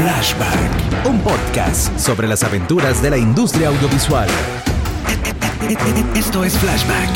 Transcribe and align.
Flashback, 0.00 1.06
un 1.10 1.20
podcast 1.20 1.98
sobre 1.98 2.26
las 2.26 2.42
aventuras 2.42 3.02
de 3.02 3.10
la 3.10 3.18
industria 3.18 3.68
audiovisual. 3.68 4.30
Esto 6.16 6.42
es 6.42 6.56
Flashback. 6.56 7.10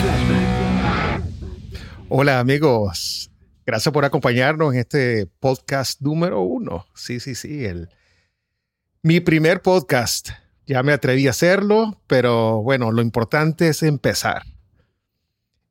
Hola 2.11 2.41
amigos, 2.41 3.31
gracias 3.65 3.91
por 3.91 4.05
acompañarnos 4.05 4.75
en 4.75 4.81
este 4.81 5.27
podcast 5.41 6.02
número 6.02 6.43
uno. 6.43 6.84
Sí, 6.95 7.20
sí, 7.20 7.34
sí, 7.34 7.65
el, 7.65 7.89
mi 9.01 9.21
primer 9.21 9.62
podcast. 9.62 10.29
Ya 10.66 10.82
me 10.82 10.93
atreví 10.93 11.27
a 11.27 11.30
hacerlo, 11.30 12.03
pero 12.07 12.61
bueno, 12.61 12.93
lo 12.93 13.01
importante 13.01 13.69
es 13.69 13.82
empezar. 13.82 14.43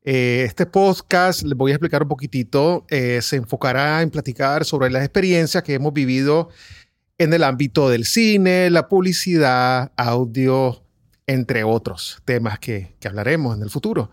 Eh, 0.02 0.42
este 0.44 0.66
podcast, 0.66 1.44
les 1.44 1.56
voy 1.56 1.70
a 1.70 1.76
explicar 1.76 2.02
un 2.02 2.08
poquitito, 2.08 2.84
eh, 2.88 3.20
se 3.22 3.36
enfocará 3.36 4.02
en 4.02 4.10
platicar 4.10 4.64
sobre 4.64 4.90
las 4.90 5.04
experiencias 5.04 5.62
que 5.62 5.74
hemos 5.74 5.94
vivido 5.94 6.50
en 7.18 7.32
el 7.32 7.44
ámbito 7.44 7.88
del 7.88 8.04
cine, 8.04 8.70
la 8.70 8.88
publicidad, 8.88 9.92
audio, 9.96 10.82
entre 11.26 11.64
otros 11.64 12.20
temas 12.24 12.58
que, 12.58 12.96
hablaremos 13.04 13.56
en 13.56 13.62
el 13.62 13.70
futuro. 13.70 14.10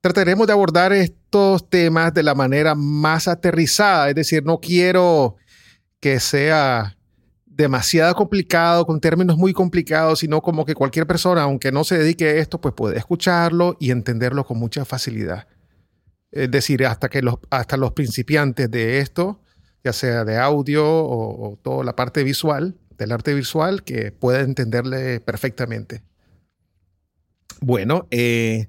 Trataremos 0.00 0.46
de 0.46 0.52
abordar 0.52 0.92
estos 0.92 1.68
temas 1.68 2.14
de 2.14 2.22
la 2.22 2.34
manera 2.34 2.74
más 2.74 3.28
aterrizada, 3.28 4.08
es 4.08 4.14
decir, 4.14 4.44
no 4.44 4.58
quiero 4.58 5.36
que 6.00 6.20
sea 6.20 6.96
demasiado 7.44 8.14
complicado, 8.14 8.86
con 8.86 9.00
términos 9.00 9.36
muy 9.36 9.52
complicados, 9.52 10.20
sino 10.20 10.40
como 10.40 10.64
que 10.64 10.74
cualquier 10.74 11.06
persona, 11.06 11.42
aunque 11.42 11.70
no 11.70 11.84
se 11.84 11.98
dedique 11.98 12.26
a 12.26 12.34
esto, 12.36 12.60
pues 12.60 12.74
puede 12.74 12.96
escucharlo 12.96 13.76
y 13.78 13.90
entenderlo 13.90 14.44
con 14.44 14.58
mucha 14.58 14.86
facilidad. 14.86 15.46
Es 16.30 16.50
decir, 16.50 16.86
hasta 16.86 17.10
que 17.10 17.20
hasta 17.50 17.76
los 17.76 17.92
principiantes 17.92 18.70
de 18.70 19.00
esto, 19.00 19.42
ya 19.84 19.92
sea 19.92 20.24
de 20.24 20.38
audio 20.38 20.84
o, 20.86 21.58
toda 21.62 21.84
la 21.84 21.96
parte 21.96 22.22
visual, 22.24 22.76
del 22.98 23.12
arte 23.12 23.34
visual, 23.34 23.82
que 23.82 24.12
pueda 24.12 24.40
entenderle 24.40 25.20
perfectamente. 25.20 26.02
Bueno, 27.60 28.06
eh, 28.10 28.68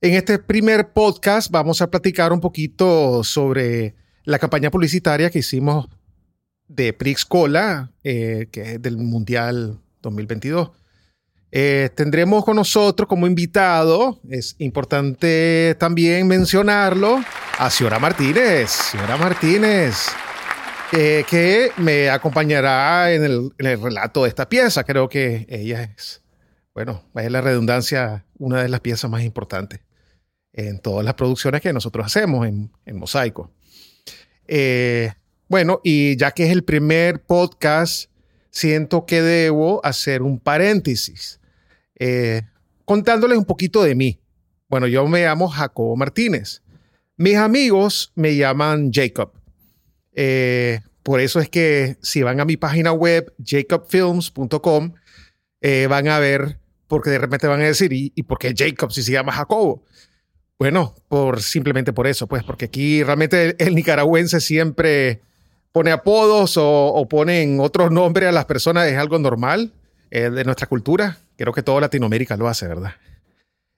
en 0.00 0.14
este 0.14 0.38
primer 0.38 0.92
podcast 0.92 1.50
vamos 1.50 1.82
a 1.82 1.90
platicar 1.90 2.32
un 2.32 2.40
poquito 2.40 3.24
sobre 3.24 3.94
la 4.24 4.38
campaña 4.38 4.70
publicitaria 4.70 5.30
que 5.30 5.40
hicimos 5.40 5.88
de 6.68 6.92
Prix 6.92 7.24
Cola, 7.24 7.92
eh, 8.04 8.48
que 8.52 8.74
es 8.74 8.82
del 8.82 8.98
Mundial 8.98 9.80
2022. 10.02 10.70
Eh, 11.50 11.88
tendremos 11.94 12.44
con 12.44 12.56
nosotros 12.56 13.08
como 13.08 13.26
invitado, 13.26 14.20
es 14.28 14.54
importante 14.58 15.74
también 15.78 16.26
mencionarlo, 16.26 17.20
a 17.58 17.70
Ciora 17.70 17.98
Martínez. 17.98 18.70
Ciora 18.70 19.16
Martínez, 19.16 20.08
que 20.90 21.70
me 21.76 22.10
acompañará 22.10 23.12
en 23.12 23.24
el, 23.24 23.52
en 23.58 23.66
el, 23.66 23.80
relato 23.80 24.22
de 24.22 24.28
esta 24.28 24.48
pieza. 24.48 24.84
Creo 24.84 25.08
que 25.08 25.46
ella 25.48 25.82
es, 25.82 26.22
bueno, 26.74 27.04
es 27.14 27.30
la 27.30 27.40
redundancia, 27.40 28.24
una 28.38 28.62
de 28.62 28.68
las 28.68 28.80
piezas 28.80 29.10
más 29.10 29.22
importantes 29.22 29.80
en 30.52 30.80
todas 30.80 31.04
las 31.04 31.14
producciones 31.14 31.60
que 31.60 31.72
nosotros 31.72 32.06
hacemos 32.06 32.46
en, 32.46 32.72
en 32.84 32.96
Mosaico. 32.98 33.52
Eh, 34.46 35.12
bueno, 35.48 35.80
y 35.84 36.16
ya 36.16 36.32
que 36.32 36.44
es 36.44 36.50
el 36.50 36.64
primer 36.64 37.22
podcast, 37.22 38.10
siento 38.50 39.06
que 39.06 39.22
debo 39.22 39.80
hacer 39.84 40.22
un 40.22 40.40
paréntesis, 40.40 41.40
eh, 41.98 42.42
contándoles 42.84 43.38
un 43.38 43.44
poquito 43.44 43.82
de 43.82 43.94
mí. 43.94 44.20
Bueno, 44.68 44.86
yo 44.86 45.06
me 45.06 45.22
llamo 45.22 45.48
Jacobo 45.48 45.96
Martínez. 45.96 46.62
Mis 47.16 47.36
amigos 47.36 48.12
me 48.14 48.36
llaman 48.36 48.90
Jacob. 48.92 49.37
Eh, 50.20 50.80
por 51.04 51.20
eso 51.20 51.38
es 51.38 51.48
que 51.48 51.96
si 52.02 52.24
van 52.24 52.40
a 52.40 52.44
mi 52.44 52.56
página 52.56 52.90
web, 52.90 53.32
jacobfilms.com, 53.38 54.94
eh, 55.60 55.86
van 55.88 56.08
a 56.08 56.18
ver, 56.18 56.58
porque 56.88 57.10
de 57.10 57.18
repente 57.18 57.46
van 57.46 57.60
a 57.60 57.66
decir, 57.66 57.92
¿y, 57.92 58.12
¿y 58.16 58.24
por 58.24 58.36
qué 58.40 58.52
Jacob 58.56 58.90
si 58.90 59.04
se 59.04 59.12
llama 59.12 59.30
Jacobo? 59.30 59.84
Bueno, 60.58 60.96
por 61.06 61.40
simplemente 61.40 61.92
por 61.92 62.08
eso, 62.08 62.26
pues, 62.26 62.42
porque 62.42 62.64
aquí 62.64 63.04
realmente 63.04 63.50
el, 63.50 63.56
el 63.58 63.76
nicaragüense 63.76 64.40
siempre 64.40 65.20
pone 65.70 65.92
apodos 65.92 66.56
o, 66.56 66.88
o, 66.88 67.08
ponen 67.08 67.60
otros 67.60 67.92
nombres 67.92 68.28
a 68.28 68.32
las 68.32 68.46
personas 68.46 68.88
es 68.88 68.98
algo 68.98 69.20
normal 69.20 69.72
eh, 70.10 70.30
de 70.30 70.44
nuestra 70.44 70.66
cultura. 70.66 71.18
Creo 71.36 71.52
que 71.52 71.62
toda 71.62 71.80
Latinoamérica 71.80 72.36
lo 72.36 72.48
hace, 72.48 72.66
¿verdad? 72.66 72.94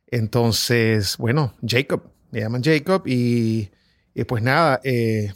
Entonces, 0.06 1.19
bueno, 1.19 1.53
Jacob, 1.66 2.03
me 2.31 2.41
llaman 2.41 2.62
Jacob 2.65 3.03
y, 3.06 3.69
y 4.15 4.25
pues 4.25 4.42
nada, 4.42 4.81
eh, 4.84 5.34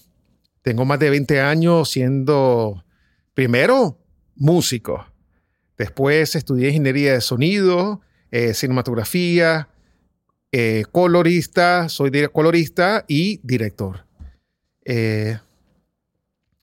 tengo 0.65 0.87
más 0.87 0.99
de 0.99 1.11
20 1.11 1.43
años 1.43 1.91
siendo 1.91 2.83
primero 3.35 3.99
músico, 4.35 5.07
después 5.77 6.35
estudié 6.35 6.69
ingeniería 6.69 7.13
de 7.13 7.21
sonido, 7.21 8.01
eh, 8.31 8.55
cinematografía, 8.55 9.69
eh, 10.53 10.85
colorista, 10.91 11.91
soy 11.91 12.11
colorista 12.33 13.05
y 13.07 13.41
director. 13.43 14.07
Eh, 14.87 15.39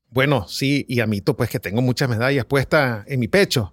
bueno, 0.09 0.47
sí, 0.47 0.83
y 0.89 0.99
admito 0.99 1.37
pues 1.37 1.51
que 1.51 1.59
tengo 1.59 1.83
muchas 1.83 2.09
medallas 2.09 2.45
puestas 2.45 3.05
en 3.07 3.19
mi 3.19 3.27
pecho, 3.27 3.71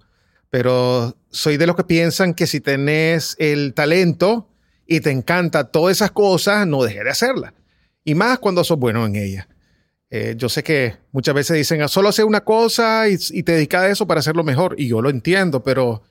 pero 0.50 1.16
soy 1.30 1.56
de 1.56 1.66
los 1.66 1.74
que 1.74 1.84
piensan 1.84 2.34
que 2.34 2.46
si 2.46 2.60
tenés 2.60 3.34
el 3.38 3.72
talento 3.72 4.50
y 4.86 5.00
te 5.00 5.10
encanta 5.10 5.70
todas 5.70 5.96
esas 5.96 6.10
cosas, 6.10 6.66
no 6.66 6.82
dejes 6.82 7.04
de 7.04 7.10
hacerlas. 7.10 7.54
Y 8.04 8.14
más 8.14 8.38
cuando 8.38 8.62
sos 8.62 8.78
bueno 8.78 9.06
en 9.06 9.16
ellas. 9.16 9.48
Eh, 10.10 10.34
yo 10.36 10.48
sé 10.48 10.62
que 10.62 10.96
muchas 11.12 11.34
veces 11.34 11.56
dicen, 11.56 11.82
ah, 11.82 11.88
solo 11.88 12.08
hacer 12.08 12.24
una 12.24 12.42
cosa 12.42 13.08
y, 13.08 13.42
te 13.42 13.52
dedicas 13.52 13.82
a 13.82 13.88
eso 13.88 14.06
para 14.06 14.20
hacerlo 14.20 14.44
mejor. 14.44 14.74
Y 14.78 14.88
yo 14.88 15.02
lo 15.02 15.10
entiendo, 15.10 15.62
pero 15.62 16.02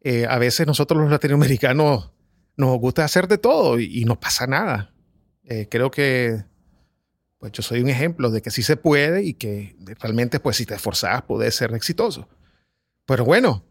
eh, 0.00 0.26
a 0.28 0.38
veces 0.38 0.66
nosotros 0.66 1.00
los 1.00 1.10
latinoamericanos 1.10 2.10
nos 2.56 2.78
gusta 2.78 3.04
hacer 3.04 3.28
de 3.28 3.38
todo 3.38 3.78
y, 3.78 4.00
y 4.00 4.04
no 4.04 4.18
pasa 4.18 4.46
nada. 4.46 4.94
Eh, 5.44 5.66
creo 5.70 5.90
que 5.90 6.44
pues 7.38 7.52
yo 7.52 7.62
soy 7.62 7.80
un 7.80 7.88
ejemplo 7.88 8.30
de 8.30 8.42
que 8.42 8.50
sí 8.50 8.62
se 8.62 8.76
puede 8.76 9.24
y 9.24 9.32
que 9.34 9.74
realmente, 9.98 10.40
pues 10.40 10.58
si 10.58 10.66
te 10.66 10.74
esforzas, 10.74 11.22
puedes 11.22 11.54
ser 11.54 11.74
exitoso. 11.74 12.28
Pero 13.06 13.24
bueno, 13.24 13.64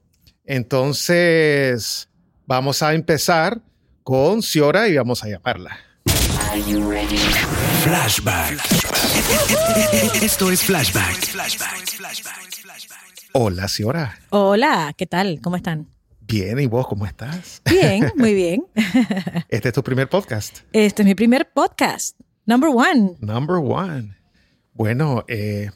entonces 0.43 2.09
vamos 2.47 2.81
a 2.81 2.95
empezar 2.95 3.61
con 4.03 4.41
Ciora 4.41 4.87
y 4.87 4.97
vamos 4.97 5.23
a 5.23 5.29
llamarla. 5.29 5.77
Flashback. 7.83 8.57
Esto 10.23 10.51
es 10.51 10.63
Flashback. 10.63 11.15
Hola, 13.33 13.67
Ciora. 13.67 14.17
Hola, 14.31 14.95
¿qué 14.97 15.05
tal? 15.05 15.41
¿Cómo 15.43 15.57
están? 15.57 15.87
Bien, 16.21 16.59
¿y 16.59 16.65
vos 16.65 16.87
cómo 16.87 17.05
estás? 17.05 17.61
Bien, 17.69 18.11
muy 18.15 18.33
bien. 18.33 18.65
Este 19.49 19.67
es 19.67 19.73
tu 19.75 19.83
primer 19.83 20.09
podcast. 20.09 20.61
Este 20.73 21.03
es 21.03 21.05
mi 21.05 21.13
primer 21.13 21.51
podcast. 21.53 22.19
Number 22.47 22.71
one. 22.73 23.15
Number 23.19 23.57
one. 23.57 24.17
Bueno, 24.73 25.25
eh, 25.27 25.69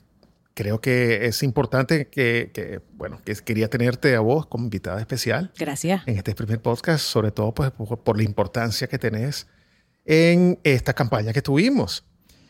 creo 0.55 0.81
que 0.81 1.28
es 1.28 1.44
importante 1.44 2.07
que, 2.07 2.50
que, 2.51 2.81
bueno, 2.94 3.22
que 3.23 3.35
quería 3.35 3.69
tenerte 3.69 4.16
a 4.16 4.22
vos 4.22 4.47
como 4.47 4.63
invitada 4.63 5.00
especial. 5.00 5.51
Gracias. 5.55 6.01
En 6.07 6.17
este 6.17 6.34
primer 6.34 6.63
podcast, 6.63 7.05
sobre 7.05 7.29
todo 7.29 7.53
pues, 7.53 7.69
por, 7.69 8.00
por 8.00 8.17
la 8.17 8.23
importancia 8.23 8.88
que 8.88 8.97
tenés 8.97 9.45
en 10.06 10.59
esta 10.64 10.94
campaña 10.94 11.34
que 11.34 11.41
tuvimos. 11.41 12.03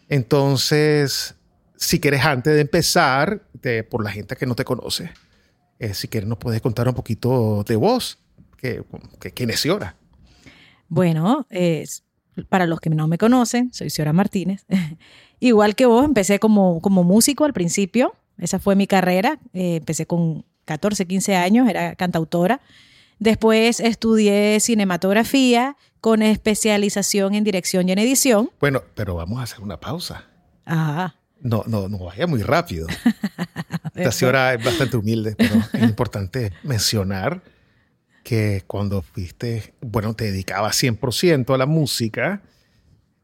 Entonces, 0.09 1.35
si 1.75 1.99
quieres, 1.99 2.23
antes 2.23 2.53
de 2.53 2.61
empezar, 2.61 3.43
por 3.89 4.03
la 4.03 4.11
gente 4.11 4.35
que 4.35 4.45
no 4.45 4.55
te 4.55 4.65
conoce, 4.65 5.11
eh, 5.79 5.93
si 5.93 6.07
quieres, 6.07 6.27
nos 6.27 6.37
puedes 6.37 6.61
contar 6.61 6.87
un 6.87 6.93
poquito 6.93 7.63
de 7.63 7.75
vos, 7.75 8.19
que, 8.57 8.83
que 9.19 9.31
quién 9.31 9.49
es 9.49 9.61
Ciora. 9.61 9.95
Bueno, 10.87 11.47
es 11.49 12.03
para 12.49 12.65
los 12.65 12.79
que 12.79 12.89
no 12.89 13.07
me 13.07 13.17
conocen, 13.17 13.71
soy 13.73 13.89
Ciora 13.89 14.13
Martínez. 14.13 14.65
Igual 15.39 15.75
que 15.75 15.85
vos, 15.85 16.05
empecé 16.05 16.39
como, 16.39 16.81
como 16.81 17.03
músico 17.03 17.45
al 17.45 17.53
principio. 17.53 18.15
Esa 18.37 18.59
fue 18.59 18.75
mi 18.75 18.87
carrera. 18.87 19.39
Eh, 19.53 19.77
empecé 19.77 20.05
con 20.05 20.45
14, 20.65 21.05
15 21.05 21.35
años, 21.35 21.69
era 21.69 21.95
cantautora. 21.95 22.61
Después 23.19 23.79
estudié 23.79 24.59
cinematografía 24.59 25.77
con 26.03 26.21
especialización 26.21 27.33
en 27.33 27.45
dirección 27.45 27.87
y 27.87 27.93
en 27.93 27.99
edición. 27.99 28.49
Bueno, 28.59 28.83
pero 28.93 29.15
vamos 29.15 29.39
a 29.39 29.43
hacer 29.43 29.61
una 29.61 29.79
pausa. 29.79 30.25
Ajá. 30.65 31.15
No, 31.39 31.63
no, 31.65 31.87
no 31.87 31.97
vaya 31.97 32.27
muy 32.27 32.43
rápido. 32.43 32.87
Esta 33.95 34.11
señora 34.11 34.53
es 34.53 34.61
bastante 34.61 34.97
humilde, 34.97 35.33
pero 35.37 35.55
es 35.71 35.81
importante 35.81 36.51
mencionar 36.63 37.41
que 38.21 38.65
cuando 38.67 39.01
fuiste, 39.01 39.75
bueno, 39.79 40.13
te 40.13 40.25
dedicabas 40.25 40.83
100% 40.83 41.55
a 41.55 41.57
la 41.57 41.67
música, 41.67 42.41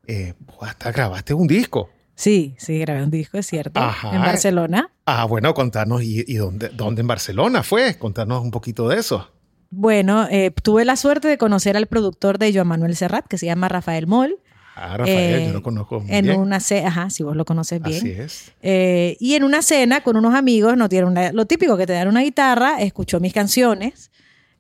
eh, 0.08 0.36
hasta 0.62 0.94
grabaste 0.94 1.34
un 1.34 1.48
disco. 1.48 1.90
Sí, 2.16 2.56
sí, 2.60 2.80
grabé 2.80 3.04
un 3.04 3.12
disco, 3.12 3.38
es 3.40 3.46
cierto. 3.46 3.82
Ajá. 3.82 4.16
En 4.16 4.22
Barcelona. 4.22 4.90
Ah, 5.06 5.26
bueno, 5.26 5.54
contanos, 5.54 6.02
¿y, 6.02 6.24
y 6.26 6.36
dónde, 6.36 6.70
dónde 6.70 7.02
en 7.02 7.08
Barcelona 7.08 7.62
fue? 7.62 8.00
Contanos 8.00 8.42
un 8.42 8.52
poquito 8.52 8.88
de 8.88 9.00
eso. 9.00 9.30
Bueno, 9.72 10.28
eh, 10.32 10.52
tuve 10.64 10.84
la 10.86 10.96
suerte 10.96 11.28
de 11.28 11.38
conocer 11.38 11.78
al 11.78 11.86
productor 11.88 12.40
de 12.40 12.54
Joan 12.54 12.68
Manuel 12.68 12.96
Serrat, 12.96 13.28
que 13.28 13.38
se 13.38 13.46
llama 13.46 13.70
Rafael 13.70 14.08
Moll. 14.08 14.38
Ah, 14.76 14.98
Rafael, 14.98 15.42
Eh, 15.42 15.48
yo 15.48 15.54
lo 15.54 15.62
conozco 15.62 16.00
muy 16.00 16.12
en 16.16 16.26
bien. 16.26 16.40
una 16.40 16.60
cena, 16.60 16.88
ajá, 16.88 17.10
si 17.10 17.22
vos 17.22 17.36
lo 17.36 17.44
conoces 17.46 17.82
bien. 17.82 17.98
Así 17.98 18.12
es. 18.12 18.52
Eh, 18.62 19.18
y 19.20 19.36
en 19.36 19.44
una 19.44 19.62
cena 19.62 20.02
con 20.02 20.16
unos 20.16 20.34
amigos, 20.34 20.78
nos 20.78 20.90
dieron 20.90 21.12
una- 21.12 21.32
lo 21.34 21.46
típico 21.46 21.76
que 21.78 21.86
te 21.86 21.94
dan 21.94 22.08
una 22.08 22.22
guitarra, 22.22 22.80
escuchó 22.82 23.20
mis 23.20 23.34
canciones, 23.34 24.10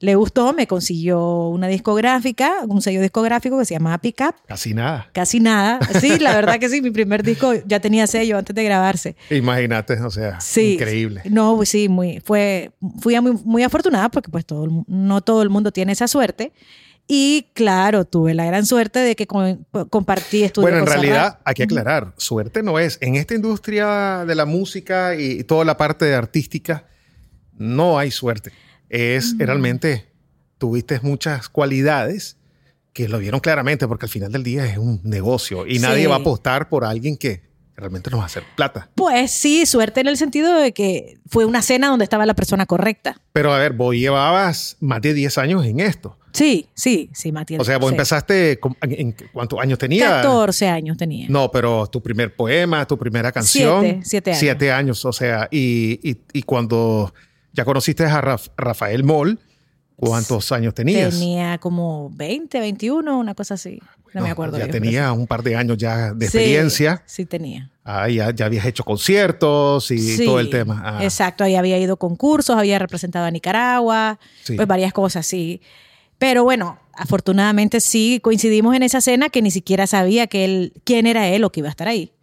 le 0.01 0.16
gustó, 0.16 0.54
me 0.54 0.66
consiguió 0.66 1.48
una 1.50 1.68
discográfica, 1.68 2.60
un 2.68 2.81
sello 2.81 3.01
discográfico 3.01 3.60
que 3.60 3.66
se 3.66 3.74
llamaba 3.74 3.98
Pickup. 3.98 4.34
Casi 4.48 4.74
nada. 4.74 5.10
Casi 5.12 5.40
nada. 5.42 5.80
Sí, 6.00 6.18
la 6.19 6.34
verdad 6.36 6.57
que 6.60 6.69
sí, 6.69 6.81
mi 6.81 6.90
primer 6.92 7.22
disco 7.22 7.54
ya 7.66 7.80
tenía 7.81 8.07
sello 8.07 8.38
antes 8.38 8.56
de 8.56 8.63
grabarse. 8.63 9.16
Imagínate, 9.30 9.94
o 10.01 10.10
sea, 10.10 10.40
Sí. 10.40 10.75
increíble. 10.75 11.22
No, 11.25 11.56
pues 11.57 11.69
sí, 11.69 11.90
muy, 11.90 12.22
fue, 12.22 12.72
fui 13.01 13.19
muy, 13.19 13.34
muy 13.44 13.63
afortunada 13.63 14.07
porque 14.10 14.31
pues 14.31 14.46
todo, 14.46 14.86
no 14.88 15.22
todo 15.22 15.42
el 15.42 15.50
mundo 15.50 15.72
tiene 15.72 15.92
esa 15.92 16.07
suerte. 16.07 16.54
Y 17.12 17.48
claro, 17.56 18.06
tuve 18.06 18.36
la 18.36 18.45
gran 18.45 18.66
suerte 18.68 19.00
de 19.00 19.16
que 19.16 19.25
con- 19.25 19.66
compartí 19.90 20.44
estudio 20.44 20.68
Bueno, 20.69 20.78
en 20.78 20.86
realidad 20.86 21.40
hay 21.44 21.56
que 21.56 21.63
aclarar, 21.63 22.13
suerte 22.18 22.62
no 22.62 22.78
es. 22.78 23.00
En 23.02 23.16
esta 23.16 23.34
industria 23.34 24.24
de 24.28 24.36
la 24.36 24.45
música 24.45 25.16
y 25.16 25.44
toda 25.44 25.66
la 25.66 25.75
parte 25.75 26.13
artística, 26.13 26.86
no 27.57 27.98
hay 27.98 28.12
suerte. 28.12 28.52
Es 28.89 29.36
realmente, 29.38 30.07
tuviste 30.57 31.00
muchas 31.01 31.50
cualidades 31.50 32.38
que 32.94 33.07
lo 33.07 33.19
vieron 33.19 33.39
claramente, 33.39 33.88
porque 33.88 34.06
al 34.07 34.09
final 34.09 34.31
del 34.31 34.44
día 34.44 34.65
es 34.65 34.77
un 34.77 35.00
negocio 35.03 35.65
y 35.68 35.80
nadie 35.80 36.07
va 36.07 36.15
a 36.15 36.19
apostar 36.19 36.69
por 36.69 36.83
alguien 36.86 37.18
que 37.18 37.47
realmente 37.77 38.09
nos 38.09 38.19
va 38.19 38.24
a 38.24 38.25
hacer 38.25 38.44
plata. 38.57 38.89
Pues 38.95 39.31
sí, 39.31 39.65
suerte 39.65 40.01
en 40.01 40.07
el 40.07 40.18
sentido 40.18 40.53
de 40.59 40.74
que 40.74 41.18
fue 41.27 41.45
una 41.45 41.62
cena 41.62 41.88
donde 41.88 42.03
estaba 42.03 42.25
la 42.25 42.33
persona 42.33 42.65
correcta. 42.65 43.21
Pero 43.31 43.53
a 43.53 43.59
ver, 43.59 43.71
vos 43.74 43.95
llevabas 43.95 44.75
más 44.81 45.01
de 45.01 45.13
10 45.13 45.38
años 45.38 45.65
en 45.65 45.80
esto. 45.80 46.18
Sí, 46.33 46.68
sí, 46.75 47.09
sí, 47.13 47.31
Matías. 47.31 47.62
O 47.62 47.63
sea, 47.63 47.77
vos 47.77 47.89
sí. 47.89 47.94
empezaste, 47.95 48.59
¿en, 48.81 48.92
en 48.92 49.15
cuántos 49.31 49.59
años 49.59 49.80
tenías? 49.80 50.12
14 50.24 50.68
años 50.68 50.97
tenía. 50.97 51.27
No, 51.30 51.50
pero 51.51 51.88
tu 51.88 52.01
primer 52.03 52.35
poema, 52.35 52.85
tu 52.85 52.97
primera 52.97 53.31
canción. 53.31 53.81
Siete, 53.81 54.01
siete 54.03 54.30
años. 54.31 54.39
Siete 54.39 54.71
años, 54.71 55.06
o 55.06 55.13
sea, 55.13 55.47
y, 55.50 56.00
y- 56.03 56.18
y 56.33 56.44
cuando 56.44 57.13
ya 57.59 57.65
conociste 57.65 58.06
a 58.06 58.21
Raf- 58.21 58.51
Rafael 58.57 59.03
Moll, 59.03 59.38
¿cuántos 59.97 60.51
años 60.53 60.73
tenías? 60.73 61.11
Tenía 61.19 61.57
como 61.57 62.09
20, 62.11 62.57
21, 62.59 63.17
una 63.19 63.35
cosa 63.35 63.56
así. 63.56 63.81
No, 64.13 64.21
me 64.23 64.31
acuerdo. 64.31 64.57
Ya 64.57 64.65
bien, 64.65 64.81
tenía 64.81 65.11
un 65.11 65.27
par 65.27 65.44
de 65.44 65.56
años 65.56 65.77
ya 65.77 66.13
de 66.13 66.25
sí. 66.27 66.38
experiencia. 66.38 67.03
Sí, 67.06 67.25
tenía. 67.25 67.69
Ah, 67.83 68.07
ya, 68.09 68.31
ya 68.33 68.45
habías 68.45 68.65
hecho 68.65 68.83
conciertos 68.83 69.91
y 69.91 70.00
Sí, 70.00 70.25
todo 70.25 70.39
el 70.39 70.50
tema. 70.50 70.81
Ah, 70.83 71.03
Exacto, 71.03 71.44
ahí 71.44 71.56
había 71.56 71.77
ido 71.77 71.94
a 71.95 71.97
concursos, 71.97 72.56
había 72.57 72.79
representado 72.79 73.25
a 73.25 73.31
Nicaragua, 73.31 74.17
Sí. 74.44 74.56
pues 74.56 74.67
varias 74.67 74.94
cosas, 74.94 75.25
sí. 75.27 75.61
Pero 76.17 76.44
bueno, 76.44 76.79
afortunadamente 76.94 77.81
sí 77.81 78.19
coincidimos 78.23 78.75
en 78.75 78.83
esa 78.83 79.00
cena 79.01 79.29
que 79.29 79.41
ni 79.41 79.51
siquiera 79.51 79.85
sabía 79.85 80.27
que 80.27 80.44
él, 80.45 80.73
quién 80.85 81.06
era 81.07 81.27
él 81.27 81.44
o 81.44 81.51
que 81.51 81.59
iba 81.59 81.67
a 81.69 81.71
estar 81.71 81.88
ahí. 81.88 82.13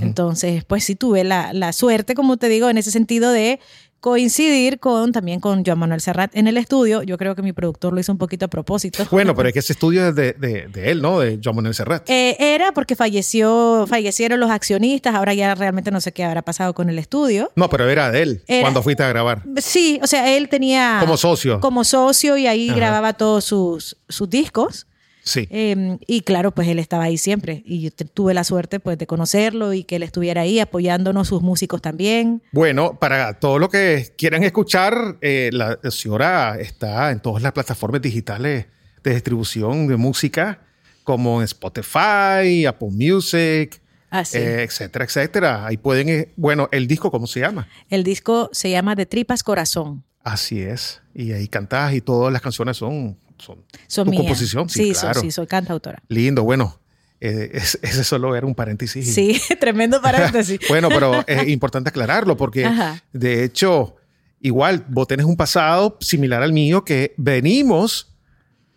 Entonces, 0.00 0.64
pues 0.64 0.82
sí 0.84 0.94
tuve 0.94 1.24
la, 1.24 1.52
la 1.52 1.74
suerte, 1.74 2.14
como 2.14 2.38
te 2.38 2.48
digo, 2.48 2.70
en 2.70 2.78
ese 2.78 2.90
sentido 2.90 3.30
de 3.32 3.60
coincidir 4.04 4.78
con 4.80 5.12
también 5.12 5.40
con 5.40 5.64
Joan 5.64 5.78
Manuel 5.78 5.98
Serrat 6.02 6.30
en 6.36 6.46
el 6.46 6.58
estudio. 6.58 7.02
Yo 7.02 7.16
creo 7.16 7.34
que 7.34 7.40
mi 7.40 7.54
productor 7.54 7.94
lo 7.94 8.00
hizo 8.00 8.12
un 8.12 8.18
poquito 8.18 8.44
a 8.44 8.48
propósito. 8.48 9.02
Bueno, 9.10 9.34
pero 9.34 9.48
es 9.48 9.54
que 9.54 9.60
ese 9.60 9.72
estudio 9.72 10.06
es 10.08 10.14
de, 10.14 10.34
de- 10.34 10.68
de 10.68 10.90
él, 10.90 11.00
¿no? 11.00 11.20
De 11.20 11.40
Joan 11.42 11.56
Manuel 11.56 11.74
Serrat. 11.74 12.02
Eh, 12.10 12.36
era 12.38 12.72
porque 12.72 12.96
falleció, 12.96 13.86
fallecieron 13.88 14.40
los 14.40 14.50
accionistas, 14.50 15.14
ahora 15.14 15.32
ya 15.32 15.54
realmente 15.54 15.90
no 15.90 16.02
sé 16.02 16.12
qué 16.12 16.22
habrá 16.22 16.42
pasado 16.42 16.74
con 16.74 16.90
el 16.90 16.98
estudio. 16.98 17.50
no, 17.56 17.70
pero 17.70 17.88
era 17.88 18.10
de 18.10 18.22
él 18.22 18.42
Era- 18.46 18.60
cuando 18.62 18.82
fuiste 18.82 19.02
a 19.02 19.08
grabar. 19.08 19.42
Sí, 19.56 19.98
o 20.02 20.06
sea, 20.06 20.36
él 20.36 20.50
tenía... 20.50 20.98
Como 21.00 21.16
socio. 21.16 21.60
Como 21.60 21.82
socio 21.84 22.36
y 22.36 22.46
ahí 22.46 22.68
Ajá. 22.68 22.76
grababa 22.76 23.12
todos 23.14 23.44
sus, 23.44 23.96
sus 24.08 24.28
discos. 24.28 24.86
Sí. 25.24 25.48
Eh, 25.50 25.96
y 26.06 26.20
claro, 26.20 26.52
pues 26.52 26.68
él 26.68 26.78
estaba 26.78 27.04
ahí 27.04 27.16
siempre. 27.16 27.62
Y 27.64 27.80
yo 27.80 27.90
tuve 27.90 28.34
la 28.34 28.44
suerte 28.44 28.78
pues 28.78 28.98
de 28.98 29.06
conocerlo 29.06 29.72
y 29.72 29.84
que 29.84 29.96
él 29.96 30.02
estuviera 30.02 30.42
ahí 30.42 30.60
apoyándonos, 30.60 31.28
sus 31.28 31.40
músicos 31.42 31.80
también. 31.80 32.42
Bueno, 32.52 32.98
para 33.00 33.40
todo 33.40 33.58
lo 33.58 33.70
que 33.70 34.12
quieran 34.18 34.44
escuchar, 34.44 35.16
eh, 35.22 35.48
la 35.52 35.78
señora 35.90 36.56
está 36.60 37.10
en 37.10 37.20
todas 37.20 37.42
las 37.42 37.52
plataformas 37.52 38.02
digitales 38.02 38.66
de 39.02 39.14
distribución 39.14 39.86
de 39.86 39.96
música, 39.96 40.60
como 41.04 41.40
en 41.40 41.44
Spotify, 41.44 42.66
Apple 42.66 42.88
Music, 42.90 43.80
Así. 44.10 44.38
eh, 44.38 44.62
etcétera, 44.62 45.04
etcétera. 45.04 45.66
Ahí 45.66 45.76
pueden, 45.76 46.08
eh, 46.08 46.32
bueno, 46.36 46.68
el 46.70 46.86
disco, 46.86 47.10
¿cómo 47.10 47.26
se 47.26 47.40
llama? 47.40 47.66
El 47.88 48.04
disco 48.04 48.50
se 48.52 48.70
llama 48.70 48.94
De 48.94 49.06
Tripas 49.06 49.42
Corazón. 49.42 50.04
Así 50.22 50.60
es. 50.60 51.02
Y 51.14 51.32
ahí 51.32 51.48
cantás 51.48 51.94
y 51.94 52.00
todas 52.00 52.32
las 52.32 52.40
canciones 52.42 52.76
son, 52.78 53.18
son 53.44 53.64
Son 53.86 54.04
tu 54.06 54.10
mías. 54.10 54.22
composición. 54.22 54.68
Sí, 54.68 54.94
sí, 54.94 55.00
claro. 55.00 55.20
soy, 55.20 55.28
sí, 55.30 55.32
soy 55.32 55.46
cantautora. 55.46 56.02
Lindo, 56.08 56.42
bueno. 56.42 56.80
eh, 57.20 57.50
es- 57.54 57.78
ese 57.82 58.02
solo 58.04 58.34
era 58.36 58.46
un 58.46 58.54
paréntesis. 58.54 59.14
Sí, 59.14 59.40
tremendo 59.60 60.00
paréntesis. 60.02 60.58
Bueno, 60.68 60.88
pero 60.88 61.24
es 61.26 61.48
importante 61.48 61.90
aclararlo 61.90 62.36
porque 62.36 62.64
Ajá. 62.64 63.02
de 63.12 63.44
hecho, 63.44 63.96
igual 64.40 64.84
vos 64.88 65.06
tenés 65.06 65.24
un 65.26 65.36
pasado 65.36 65.96
similar 66.00 66.42
al 66.42 66.52
mío 66.52 66.84
que 66.84 67.14
venimos 67.16 68.14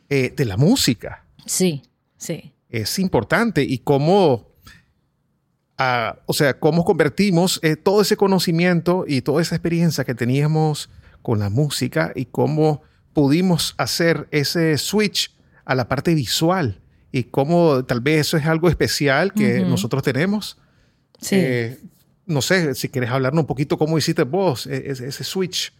eh, 0.09 0.33
de 0.35 0.45
la 0.45 0.55
música. 0.57 1.25
Sí, 1.45 1.81
sí. 2.17 2.53
Es 2.69 2.99
importante 2.99 3.63
y 3.63 3.79
cómo, 3.79 4.49
ah, 5.77 6.17
o 6.25 6.33
sea, 6.33 6.59
cómo 6.59 6.83
convertimos 6.85 7.59
eh, 7.63 7.75
todo 7.75 8.01
ese 8.01 8.17
conocimiento 8.17 9.05
y 9.07 9.21
toda 9.21 9.41
esa 9.41 9.55
experiencia 9.55 10.03
que 10.03 10.15
teníamos 10.15 10.89
con 11.21 11.39
la 11.39 11.49
música 11.49 12.11
y 12.15 12.25
cómo 12.25 12.81
pudimos 13.17 13.73
hacer 13.79 14.27
ese 14.29 14.77
switch 14.77 15.31
a 15.65 15.73
la 15.73 15.87
parte 15.87 16.13
visual 16.13 16.79
y 17.11 17.23
cómo 17.23 17.83
tal 17.83 17.99
vez 17.99 18.27
eso 18.27 18.37
es 18.37 18.45
algo 18.45 18.69
especial 18.69 19.33
que 19.33 19.61
Ujú. 19.61 19.69
nosotros 19.71 20.03
tenemos. 20.03 20.59
Sí. 21.19 21.33
Eh, 21.35 21.79
no 22.27 22.43
sé 22.43 22.75
si 22.75 22.89
quieres 22.89 23.09
hablarnos 23.09 23.41
un 23.41 23.47
poquito 23.47 23.75
cómo 23.79 23.97
hiciste 23.97 24.21
vos 24.21 24.67
e- 24.67 24.91
ese, 24.91 25.07
ese 25.07 25.23
switch. 25.23 25.73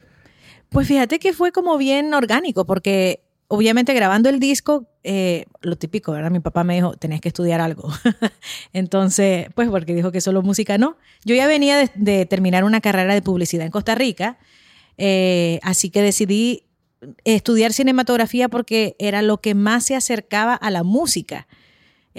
Pues 0.70 0.88
fíjate 0.88 1.20
que 1.20 1.32
fue 1.32 1.52
como 1.52 1.78
bien 1.78 2.12
orgánico, 2.16 2.66
porque 2.66 3.22
obviamente 3.50 3.94
grabando 3.94 4.30
el 4.30 4.40
disco, 4.40 4.88
eh, 5.04 5.46
lo 5.62 5.76
típico, 5.76 6.14
¿verdad? 6.14 6.32
Mi 6.32 6.40
papá 6.40 6.64
me 6.64 6.74
dijo, 6.74 6.98
tenés 6.98 7.22
que 7.22 7.28
estudiar 7.28 7.62
algo. 7.62 7.88
Entonces, 8.74 9.46
pues 9.54 9.70
porque 9.70 9.94
dijo 9.94 10.12
que 10.12 10.22
solo 10.22 10.42
música 10.42 10.80
no. 10.80 10.98
Yo 11.24 11.36
ya 11.36 11.46
venía 11.46 11.78
de, 11.78 11.92
de 11.94 12.26
terminar 12.26 12.64
una 12.64 12.82
carrera 12.82 13.14
de 13.14 13.22
publicidad 13.22 13.64
en 13.68 13.72
Costa 13.72 13.94
Rica, 13.94 14.40
eh, 14.98 15.60
así 15.62 15.92
que 15.92 16.02
decidí 16.02 16.64
estudiar 17.24 17.74
cinematografía 17.74 18.50
porque 18.50 18.96
era 19.00 19.22
lo 19.22 19.38
que 19.40 19.56
más 19.56 19.86
se 19.86 19.96
acercaba 19.96 20.54
a 20.56 20.72
la 20.72 20.84
música. 20.84 21.48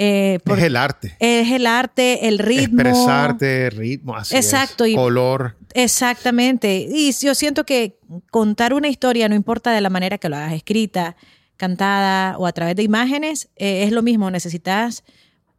Eh, 0.01 0.39
es 0.47 0.63
el 0.63 0.77
arte. 0.77 1.17
es 1.19 1.51
el 1.51 1.67
arte, 1.67 2.29
el 2.29 2.39
ritmo. 2.39 2.83
Expresarte, 2.83 3.71
ritmo, 3.71 4.15
así 4.15 4.37
Exacto, 4.37 4.85
es, 4.85 4.93
y- 4.93 4.95
color. 4.95 5.57
Exactamente. 5.75 6.87
Y 6.89 7.11
yo 7.13 7.35
siento 7.35 7.65
que 7.65 7.99
contar 8.31 8.75
una 8.75 8.89
historia, 8.89 9.29
no 9.29 9.35
importa 9.35 9.73
de 9.73 9.81
la 9.81 9.91
manera 9.91 10.19
que 10.19 10.29
lo 10.29 10.37
hagas, 10.37 10.53
escrita, 10.53 11.17
cantada 11.57 12.39
o 12.39 12.47
a 12.47 12.53
través 12.53 12.77
de 12.77 12.85
imágenes, 12.85 13.49
eh, 13.57 13.83
es 13.83 13.91
lo 13.93 14.03
mismo. 14.03 14.31
Necesitas 14.31 15.03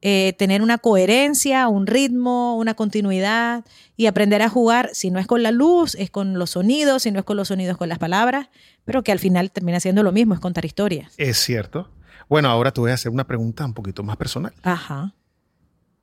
eh, 0.01 0.33
tener 0.37 0.61
una 0.61 0.77
coherencia, 0.77 1.67
un 1.67 1.85
ritmo, 1.85 2.55
una 2.57 2.73
continuidad 2.73 3.65
y 3.97 4.05
aprender 4.05 4.41
a 4.41 4.49
jugar. 4.49 4.89
Si 4.93 5.11
no 5.11 5.19
es 5.19 5.27
con 5.27 5.43
la 5.43 5.51
luz, 5.51 5.95
es 5.95 6.09
con 6.09 6.39
los 6.39 6.51
sonidos, 6.51 7.03
si 7.03 7.11
no 7.11 7.19
es 7.19 7.25
con 7.25 7.37
los 7.37 7.49
sonidos, 7.49 7.77
con 7.77 7.89
las 7.89 7.99
palabras, 7.99 8.47
pero 8.85 9.03
que 9.03 9.11
al 9.11 9.19
final 9.19 9.51
termina 9.51 9.79
siendo 9.79 10.03
lo 10.03 10.11
mismo, 10.11 10.33
es 10.33 10.39
contar 10.39 10.65
historias. 10.65 11.13
Es 11.17 11.37
cierto. 11.37 11.89
Bueno, 12.29 12.49
ahora 12.49 12.71
te 12.71 12.79
voy 12.79 12.91
a 12.91 12.93
hacer 12.93 13.11
una 13.11 13.25
pregunta 13.25 13.65
un 13.65 13.73
poquito 13.73 14.03
más 14.03 14.15
personal. 14.15 14.53
Ajá. 14.63 15.13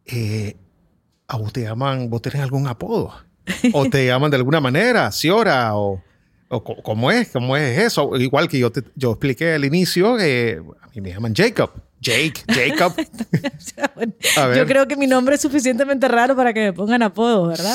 Eh, 0.05 0.57
¿A 1.29 1.37
vos 1.39 1.53
te 1.53 1.63
llaman, 1.63 2.11
vos 2.11 2.21
tenés 2.21 2.41
algún 2.41 2.67
apodo? 2.67 3.15
¿O 3.73 3.89
te 3.89 4.07
llaman 4.07 4.31
de 4.31 4.37
alguna 4.37 4.61
manera? 4.61 5.11
¿Ciora? 5.13 5.77
¿O, 5.77 6.03
o 6.49 6.63
cómo 6.63 7.11
es? 7.11 7.29
¿Cómo 7.29 7.57
es 7.57 7.79
eso? 7.79 8.17
Igual 8.17 8.49
que 8.49 8.59
yo, 8.59 8.71
te, 8.71 8.83
yo 8.95 9.13
expliqué 9.13 9.55
al 9.55 9.65
inicio, 9.65 10.19
eh, 10.19 10.61
a 10.81 10.87
mí 10.89 11.01
me 11.01 11.11
llaman 11.11 11.35
Jacob. 11.35 11.71
Jake, 12.01 12.43
Jacob. 12.49 12.95
Yo 14.55 14.67
creo 14.67 14.87
que 14.87 14.97
mi 14.97 15.07
nombre 15.07 15.35
es 15.37 15.41
suficientemente 15.41 16.07
raro 16.07 16.37
para 16.37 16.53
que 16.53 16.61
me 16.61 16.73
pongan 16.73 17.03
apodo, 17.03 17.49
¿verdad? 17.49 17.75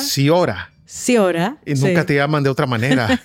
Ciora. 0.94 1.56
Y 1.64 1.72
nunca 1.72 2.02
sí. 2.02 2.08
te 2.08 2.14
llaman 2.16 2.42
de 2.42 2.50
otra 2.50 2.66
manera. 2.66 3.18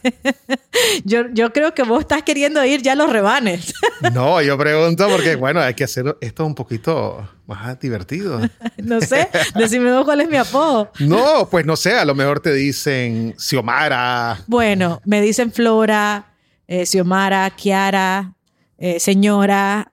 Yo, 1.04 1.24
yo 1.34 1.52
creo 1.52 1.74
que 1.74 1.84
vos 1.84 2.00
estás 2.02 2.24
queriendo 2.24 2.64
ir 2.64 2.82
ya 2.82 2.94
a 2.94 2.96
los 2.96 3.12
rebanes. 3.12 3.74
No, 4.14 4.42
yo 4.42 4.58
pregunto 4.58 5.08
porque, 5.10 5.36
bueno, 5.36 5.60
hay 5.60 5.74
que 5.74 5.84
hacer 5.84 6.16
esto 6.22 6.46
un 6.46 6.54
poquito 6.54 7.28
más 7.48 7.80
divertido. 7.80 8.40
no 8.78 9.02
sé, 9.02 9.28
decime 9.56 9.92
vos 9.92 10.06
cuál 10.06 10.22
es 10.22 10.30
mi 10.30 10.38
apodo. 10.38 10.92
No, 11.00 11.48
pues 11.50 11.66
no 11.66 11.76
sé, 11.76 11.98
a 11.98 12.06
lo 12.06 12.14
mejor 12.16 12.40
te 12.40 12.54
dicen 12.54 13.34
Xiomara. 13.38 14.38
Bueno, 14.46 15.02
me 15.04 15.20
dicen 15.22 15.52
Flora, 15.52 16.28
eh, 16.68 16.86
Xiomara, 16.86 17.50
Kiara, 17.50 18.34
eh, 18.78 19.00
señora. 19.00 19.92